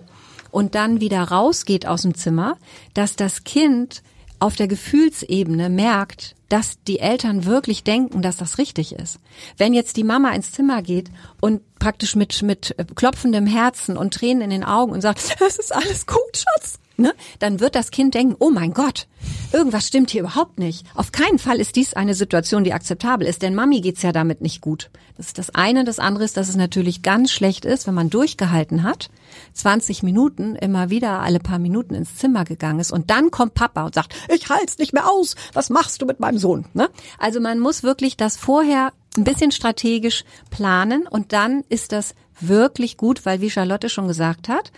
und 0.51 0.75
dann 0.75 1.01
wieder 1.01 1.23
rausgeht 1.23 1.87
aus 1.87 2.03
dem 2.03 2.15
Zimmer, 2.15 2.57
dass 2.95 3.17
das 3.17 3.45
Kind 3.45 4.03
auf 4.41 4.57
der 4.57 4.69
Gefühlsebene 4.69 5.69
merkt, 5.69 6.35
dass 6.49 6.83
die 6.89 6.99
Eltern 6.99 7.45
wirklich 7.45 7.85
denken, 7.85 8.23
dass 8.23 8.39
das 8.39 8.59
richtig 8.59 8.95
ist. 8.95 9.21
Wenn 9.57 9.75
jetzt 9.75 9.97
die 9.97 10.03
Mama 10.03 10.31
ins 10.31 10.51
Zimmer 10.51 10.83
geht 10.83 11.11
und 11.41 11.61
praktisch 11.79 12.17
mit, 12.17 12.43
mit 12.43 12.75
klopfendem 12.97 13.47
Herzen 13.47 13.97
und 13.97 14.15
Tränen 14.15 14.43
in 14.43 14.51
den 14.51 14.65
Augen 14.65 14.93
und 14.93 15.03
sagt, 15.03 15.37
es 15.47 15.59
ist 15.59 15.75
alles 15.75 16.07
gut, 16.07 16.19
Schatz, 16.37 16.81
ne, 17.01 17.15
dann 17.39 17.61
wird 17.61 17.75
das 17.75 17.91
Kind 17.91 18.15
denken, 18.15 18.37
oh 18.39 18.51
mein 18.51 18.73
Gott, 18.73 19.09
irgendwas 19.53 19.87
stimmt 19.87 20.11
hier 20.11 20.23
überhaupt 20.23 20.59
nicht. 20.59 20.87
Auf 20.95 21.13
keinen 21.13 21.39
Fall 21.39 21.59
ist 21.59 21.77
dies 21.77 21.95
eine 21.95 22.15
Situation, 22.15 22.65
die 22.65 22.73
akzeptabel 22.73 23.27
ist, 23.27 23.43
denn 23.43 23.55
Mami 23.55 23.81
geht's 23.81 24.03
ja 24.03 24.13
damit 24.13 24.41
nicht 24.41 24.61
gut. 24.61 24.91
Das 25.17 25.27
ist 25.27 25.39
das 25.39 25.55
eine. 25.55 25.85
Das 25.85 25.99
andere 25.99 26.25
ist, 26.25 26.37
dass 26.37 26.49
es 26.49 26.57
natürlich 26.57 27.03
ganz 27.03 27.31
schlecht 27.31 27.65
ist, 27.65 27.87
wenn 27.87 27.95
man 27.95 28.11
durchgehalten 28.11 28.83
hat, 28.83 29.11
20 29.55 30.03
Minuten 30.03 30.57
immer 30.57 30.91
wieder 30.91 31.21
alle 31.21 31.41
paar 31.41 31.59
Minuten 31.59 31.95
ins 31.95 32.17
Zimmer 32.17 32.45
gegangen 32.45 32.81
ist 32.81 32.93
und 32.93 33.11
dann 33.11 33.31
kommt 33.31 33.55
Papa 33.55 33.85
und 33.85 33.95
sagt, 33.95 34.15
ich 34.35 34.49
halt's 34.49 34.79
nicht 34.79 34.93
mehr 34.93 35.09
aus, 35.09 35.35
was 35.53 35.71
machst 35.71 36.01
du 36.01 36.07
mit 36.07 36.21
meinem 36.21 36.39
Sohn? 36.39 36.67
Ne? 36.75 36.89
Also 37.19 37.41
man 37.41 37.59
muss 37.59 37.83
wirklich 37.83 38.17
das 38.17 38.37
vorher 38.37 38.93
ein 39.17 39.25
bisschen 39.25 39.51
strategisch 39.51 40.25
planen 40.51 41.07
und 41.07 41.33
dann 41.33 41.65
ist 41.69 41.93
das 41.93 42.15
wirklich 42.41 42.97
gut, 42.97 43.27
weil 43.27 43.41
wie 43.41 43.51
Charlotte 43.51 43.89
schon 43.89 44.09
gesagt 44.09 44.49
hat, 44.49 44.73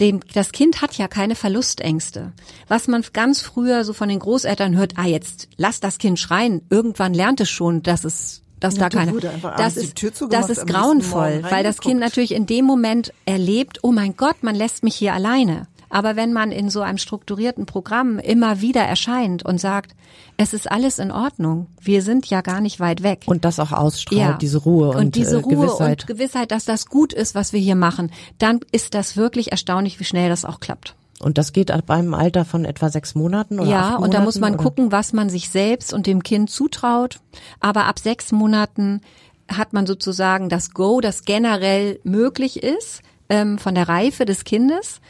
dem, 0.00 0.20
das 0.34 0.52
Kind 0.52 0.80
hat 0.80 0.96
ja 0.96 1.08
keine 1.08 1.34
Verlustängste. 1.34 2.32
Was 2.68 2.88
man 2.88 3.04
ganz 3.12 3.42
früher 3.42 3.84
so 3.84 3.92
von 3.92 4.08
den 4.08 4.18
Großeltern 4.18 4.76
hört, 4.76 4.94
ah, 4.96 5.06
jetzt 5.06 5.48
lass 5.56 5.80
das 5.80 5.98
Kind 5.98 6.18
schreien. 6.18 6.62
Irgendwann 6.70 7.14
lernt 7.14 7.40
es 7.40 7.50
schon, 7.50 7.82
dass 7.82 8.04
es 8.04 8.42
dass 8.60 8.76
ja, 8.76 8.88
da 8.88 8.98
keine 8.98 9.12
das 9.56 9.76
ist 9.76 10.02
das 10.30 10.50
ist 10.50 10.66
grauenvoll, 10.66 11.44
weil 11.48 11.62
das 11.62 11.78
Kind 11.78 12.00
natürlich 12.00 12.34
in 12.34 12.46
dem 12.46 12.64
Moment 12.64 13.12
erlebt, 13.24 13.78
oh 13.82 13.92
mein 13.92 14.16
Gott, 14.16 14.42
man 14.42 14.56
lässt 14.56 14.82
mich 14.82 14.96
hier 14.96 15.14
alleine. 15.14 15.68
Aber 15.90 16.16
wenn 16.16 16.32
man 16.32 16.52
in 16.52 16.70
so 16.70 16.80
einem 16.80 16.98
strukturierten 16.98 17.66
Programm 17.66 18.18
immer 18.18 18.60
wieder 18.60 18.82
erscheint 18.82 19.44
und 19.44 19.60
sagt, 19.60 19.94
es 20.36 20.52
ist 20.52 20.70
alles 20.70 20.98
in 20.98 21.10
Ordnung, 21.10 21.66
wir 21.80 22.02
sind 22.02 22.26
ja 22.26 22.40
gar 22.40 22.60
nicht 22.60 22.80
weit 22.80 23.02
weg. 23.02 23.22
Und 23.26 23.44
das 23.44 23.58
auch 23.60 23.72
ausstrahlt, 23.72 24.20
ja. 24.20 24.32
diese 24.34 24.58
Ruhe 24.58 24.90
und, 24.90 24.96
und 24.96 25.14
diese 25.16 25.36
äh, 25.36 25.40
Ruhe 25.40 25.56
Gewissheit. 25.56 26.02
und 26.02 26.06
Gewissheit, 26.06 26.50
dass 26.50 26.64
das 26.64 26.86
gut 26.86 27.12
ist, 27.12 27.34
was 27.34 27.52
wir 27.52 27.60
hier 27.60 27.76
machen, 27.76 28.10
dann 28.38 28.60
ist 28.72 28.94
das 28.94 29.16
wirklich 29.16 29.50
erstaunlich, 29.50 29.98
wie 30.00 30.04
schnell 30.04 30.28
das 30.28 30.44
auch 30.44 30.60
klappt. 30.60 30.94
Und 31.20 31.36
das 31.36 31.52
geht 31.52 31.70
ab 31.70 31.90
einem 31.90 32.14
Alter 32.14 32.44
von 32.44 32.64
etwa 32.64 32.90
sechs 32.90 33.14
Monaten 33.14 33.58
oder 33.58 33.68
Ja, 33.68 33.80
acht 33.80 33.84
Monaten, 33.86 34.04
und 34.04 34.14
da 34.14 34.20
muss 34.20 34.38
man 34.38 34.54
oder? 34.54 34.62
gucken, 34.62 34.92
was 34.92 35.12
man 35.12 35.28
sich 35.30 35.50
selbst 35.50 35.92
und 35.92 36.06
dem 36.06 36.22
Kind 36.22 36.50
zutraut. 36.50 37.18
Aber 37.60 37.86
ab 37.86 37.98
sechs 37.98 38.30
Monaten 38.30 39.00
hat 39.48 39.72
man 39.72 39.86
sozusagen 39.86 40.48
das 40.48 40.70
Go, 40.72 41.00
das 41.00 41.24
generell 41.24 41.98
möglich 42.04 42.62
ist 42.62 43.02
ähm, 43.28 43.58
von 43.58 43.74
der 43.74 43.88
Reife 43.88 44.24
des 44.24 44.44
Kindes. 44.44 45.00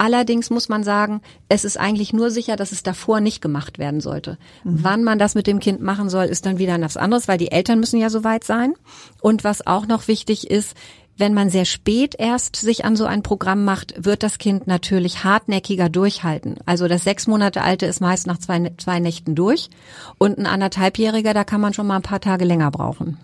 Allerdings 0.00 0.48
muss 0.48 0.70
man 0.70 0.82
sagen, 0.82 1.20
es 1.50 1.62
ist 1.62 1.78
eigentlich 1.78 2.14
nur 2.14 2.30
sicher, 2.30 2.56
dass 2.56 2.72
es 2.72 2.82
davor 2.82 3.20
nicht 3.20 3.42
gemacht 3.42 3.78
werden 3.78 4.00
sollte. 4.00 4.38
Mhm. 4.64 4.78
Wann 4.82 5.04
man 5.04 5.18
das 5.18 5.34
mit 5.34 5.46
dem 5.46 5.60
Kind 5.60 5.82
machen 5.82 6.08
soll, 6.08 6.24
ist 6.24 6.46
dann 6.46 6.58
wieder 6.58 6.74
etwas 6.74 6.96
anderes, 6.96 7.28
weil 7.28 7.36
die 7.36 7.52
Eltern 7.52 7.80
müssen 7.80 8.00
ja 8.00 8.08
soweit 8.08 8.44
sein. 8.44 8.72
Und 9.20 9.44
was 9.44 9.66
auch 9.66 9.86
noch 9.86 10.08
wichtig 10.08 10.50
ist, 10.50 10.74
wenn 11.18 11.34
man 11.34 11.50
sehr 11.50 11.66
spät 11.66 12.14
erst 12.18 12.56
sich 12.56 12.86
an 12.86 12.96
so 12.96 13.04
ein 13.04 13.22
Programm 13.22 13.62
macht, 13.66 13.92
wird 14.02 14.22
das 14.22 14.38
Kind 14.38 14.66
natürlich 14.66 15.22
hartnäckiger 15.22 15.90
durchhalten. 15.90 16.56
Also 16.64 16.88
das 16.88 17.04
sechs 17.04 17.26
Monate 17.26 17.60
alte 17.60 17.84
ist 17.84 18.00
meist 18.00 18.26
nach 18.26 18.38
zwei, 18.38 18.72
zwei 18.78 19.00
Nächten 19.00 19.34
durch 19.34 19.68
und 20.16 20.38
ein 20.38 20.46
anderthalbjähriger, 20.46 21.34
da 21.34 21.44
kann 21.44 21.60
man 21.60 21.74
schon 21.74 21.86
mal 21.86 21.96
ein 21.96 22.02
paar 22.02 22.22
Tage 22.22 22.46
länger 22.46 22.70
brauchen. 22.70 23.18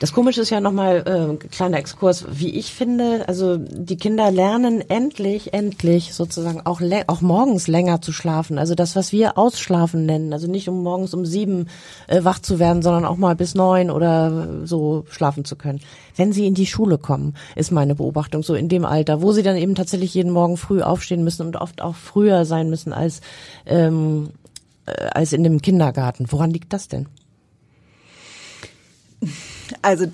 Das 0.00 0.12
Komische 0.12 0.42
ist 0.42 0.50
ja 0.50 0.60
nochmal, 0.60 1.38
äh, 1.40 1.46
kleiner 1.48 1.78
Exkurs, 1.78 2.24
wie 2.30 2.50
ich 2.56 2.72
finde, 2.72 3.26
also 3.26 3.56
die 3.56 3.96
Kinder 3.96 4.30
lernen 4.30 4.80
endlich, 4.88 5.52
endlich 5.54 6.14
sozusagen 6.14 6.60
auch, 6.64 6.80
auch 7.08 7.20
morgens 7.20 7.66
länger 7.66 8.00
zu 8.00 8.12
schlafen. 8.12 8.58
Also 8.58 8.76
das, 8.76 8.94
was 8.94 9.10
wir 9.10 9.36
Ausschlafen 9.36 10.06
nennen. 10.06 10.32
Also 10.32 10.48
nicht 10.48 10.68
um 10.68 10.84
morgens 10.84 11.14
um 11.14 11.26
sieben 11.26 11.66
äh, 12.06 12.22
wach 12.22 12.38
zu 12.38 12.60
werden, 12.60 12.80
sondern 12.80 13.04
auch 13.04 13.16
mal 13.16 13.34
bis 13.34 13.56
neun 13.56 13.90
oder 13.90 14.64
so 14.64 15.04
schlafen 15.10 15.44
zu 15.44 15.56
können. 15.56 15.80
Wenn 16.14 16.32
sie 16.32 16.46
in 16.46 16.54
die 16.54 16.66
Schule 16.66 16.98
kommen, 16.98 17.34
ist 17.56 17.72
meine 17.72 17.96
Beobachtung 17.96 18.44
so 18.44 18.54
in 18.54 18.68
dem 18.68 18.84
Alter, 18.84 19.20
wo 19.20 19.32
sie 19.32 19.42
dann 19.42 19.56
eben 19.56 19.74
tatsächlich 19.74 20.14
jeden 20.14 20.30
Morgen 20.30 20.56
früh 20.56 20.80
aufstehen 20.80 21.24
müssen 21.24 21.44
und 21.44 21.56
oft 21.56 21.82
auch 21.82 21.96
früher 21.96 22.44
sein 22.44 22.70
müssen 22.70 22.92
als, 22.92 23.20
ähm, 23.66 24.30
äh, 24.86 24.92
als 25.10 25.32
in 25.32 25.42
dem 25.42 25.60
Kindergarten. 25.60 26.26
Woran 26.30 26.50
liegt 26.50 26.72
das 26.72 26.86
denn? 26.86 27.08
Also 29.82 30.10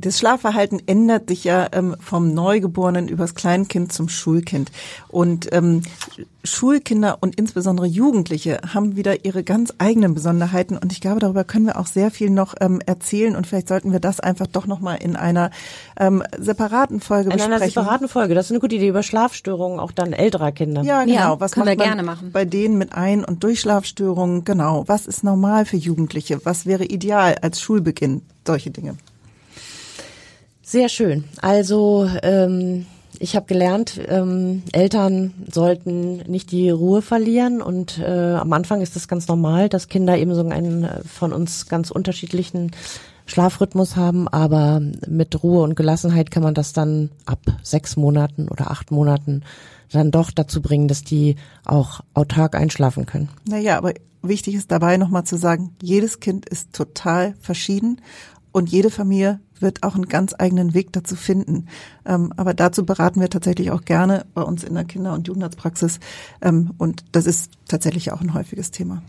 das 0.00 0.18
Schlafverhalten 0.18 0.82
ändert 0.86 1.28
sich 1.28 1.44
ja 1.44 1.68
ähm, 1.72 1.96
vom 2.00 2.34
Neugeborenen 2.34 3.08
übers 3.08 3.34
Kleinkind 3.34 3.92
zum 3.92 4.08
Schulkind. 4.08 4.70
Und 5.08 5.52
ähm, 5.52 5.82
Schulkinder 6.42 7.18
und 7.20 7.34
insbesondere 7.36 7.86
Jugendliche 7.86 8.60
haben 8.72 8.96
wieder 8.96 9.24
ihre 9.24 9.44
ganz 9.44 9.74
eigenen 9.78 10.14
Besonderheiten. 10.14 10.78
Und 10.78 10.92
ich 10.92 11.00
glaube, 11.00 11.20
darüber 11.20 11.44
können 11.44 11.66
wir 11.66 11.78
auch 11.78 11.86
sehr 11.86 12.10
viel 12.10 12.30
noch 12.30 12.54
ähm, 12.60 12.80
erzählen. 12.84 13.36
Und 13.36 13.46
vielleicht 13.46 13.68
sollten 13.68 13.92
wir 13.92 14.00
das 14.00 14.20
einfach 14.20 14.46
doch 14.46 14.66
nochmal 14.66 14.98
in 15.02 15.16
einer 15.16 15.50
ähm, 15.98 16.22
separaten 16.38 17.00
Folge 17.00 17.30
in 17.30 17.36
besprechen. 17.36 17.52
In 17.52 17.62
einer 17.62 17.66
separaten 17.66 18.08
Folge. 18.08 18.34
Das 18.34 18.46
ist 18.46 18.52
eine 18.52 18.60
gute 18.60 18.76
Idee 18.76 18.88
über 18.88 19.02
Schlafstörungen 19.02 19.78
auch 19.78 19.92
dann 19.92 20.12
älterer 20.12 20.52
Kinder. 20.52 20.82
Ja, 20.82 21.04
genau. 21.04 21.14
Ja, 21.14 21.40
Was 21.40 21.52
können 21.52 21.66
wir 21.66 21.76
gerne 21.76 22.02
machen. 22.02 22.32
Bei 22.32 22.44
denen 22.44 22.78
mit 22.78 22.94
Ein- 22.94 23.24
und 23.24 23.44
Durchschlafstörungen, 23.44 24.44
genau. 24.44 24.84
Was 24.86 25.06
ist 25.06 25.22
normal 25.22 25.66
für 25.66 25.76
Jugendliche? 25.76 26.44
Was 26.44 26.64
wäre 26.64 26.84
ideal 26.84 27.36
als 27.42 27.60
Schulbeginn? 27.60 28.22
Solche 28.46 28.70
Dinge. 28.70 28.96
Sehr 30.70 30.88
schön. 30.88 31.24
Also 31.42 32.08
ähm, 32.22 32.86
ich 33.18 33.34
habe 33.34 33.46
gelernt, 33.46 34.00
ähm, 34.06 34.62
Eltern 34.70 35.34
sollten 35.50 36.18
nicht 36.30 36.52
die 36.52 36.70
Ruhe 36.70 37.02
verlieren 37.02 37.60
und 37.60 37.98
äh, 37.98 38.34
am 38.34 38.52
Anfang 38.52 38.80
ist 38.80 38.94
das 38.94 39.08
ganz 39.08 39.26
normal, 39.26 39.68
dass 39.68 39.88
Kinder 39.88 40.16
eben 40.16 40.32
so 40.32 40.46
einen 40.46 40.84
äh, 40.84 41.02
von 41.02 41.32
uns 41.32 41.66
ganz 41.66 41.90
unterschiedlichen 41.90 42.70
Schlafrhythmus 43.26 43.96
haben, 43.96 44.28
aber 44.28 44.80
mit 45.08 45.42
Ruhe 45.42 45.64
und 45.64 45.74
Gelassenheit 45.74 46.30
kann 46.30 46.44
man 46.44 46.54
das 46.54 46.72
dann 46.72 47.10
ab 47.26 47.40
sechs 47.64 47.96
Monaten 47.96 48.46
oder 48.46 48.70
acht 48.70 48.92
Monaten 48.92 49.42
dann 49.90 50.12
doch 50.12 50.30
dazu 50.30 50.62
bringen, 50.62 50.86
dass 50.86 51.02
die 51.02 51.34
auch 51.64 51.98
autark 52.14 52.54
einschlafen 52.54 53.06
können. 53.06 53.28
Naja, 53.44 53.76
aber 53.76 53.92
wichtig 54.22 54.54
ist 54.54 54.70
dabei 54.70 54.98
nochmal 54.98 55.24
zu 55.24 55.36
sagen, 55.36 55.74
jedes 55.82 56.20
Kind 56.20 56.48
ist 56.48 56.72
total 56.72 57.34
verschieden 57.40 58.00
und 58.52 58.70
jede 58.70 58.90
Familie 58.90 59.40
wird 59.58 59.82
auch 59.82 59.94
einen 59.94 60.08
ganz 60.08 60.34
eigenen 60.38 60.74
Weg 60.74 60.92
dazu 60.92 61.16
finden. 61.16 61.66
Ähm, 62.06 62.32
aber 62.36 62.54
dazu 62.54 62.84
beraten 62.84 63.20
wir 63.20 63.28
tatsächlich 63.28 63.70
auch 63.70 63.84
gerne 63.84 64.24
bei 64.34 64.42
uns 64.42 64.64
in 64.64 64.74
der 64.74 64.84
Kinder- 64.84 65.12
und 65.12 65.28
Jugendarztpraxis. 65.28 66.00
Ähm, 66.40 66.70
und 66.78 67.04
das 67.12 67.26
ist 67.26 67.52
tatsächlich 67.68 68.12
auch 68.12 68.20
ein 68.20 68.34
häufiges 68.34 68.70
Thema. 68.70 69.02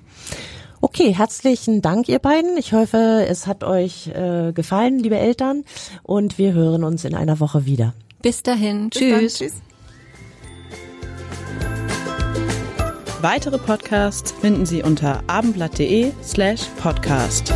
Okay, 0.82 1.14
herzlichen 1.14 1.82
Dank, 1.82 2.10
ihr 2.10 2.20
beiden. 2.20 2.58
Ich 2.58 2.74
hoffe, 2.74 3.26
es 3.30 3.46
hat 3.46 3.64
euch 3.64 4.08
äh, 4.08 4.52
gefallen, 4.52 5.00
liebe 5.00 5.18
Eltern. 5.18 5.64
Und 6.04 6.38
wir 6.38 6.54
hören 6.54 6.84
uns 6.84 7.06
in 7.06 7.16
einer 7.16 7.40
Woche 7.40 7.66
wieder. 7.66 7.94
Bis 8.22 8.44
dahin. 8.44 8.90
Bis 8.90 9.00
tschüss. 9.00 9.12
Dann, 9.12 9.28
tschüss. 9.28 9.62
Weitere 13.22 13.60
Podcasts 13.60 14.32
finden 14.32 14.66
Sie 14.66 14.82
unter 14.82 15.22
abendblatt.de 15.28 16.12
slash 16.24 16.66
podcast. 16.82 17.54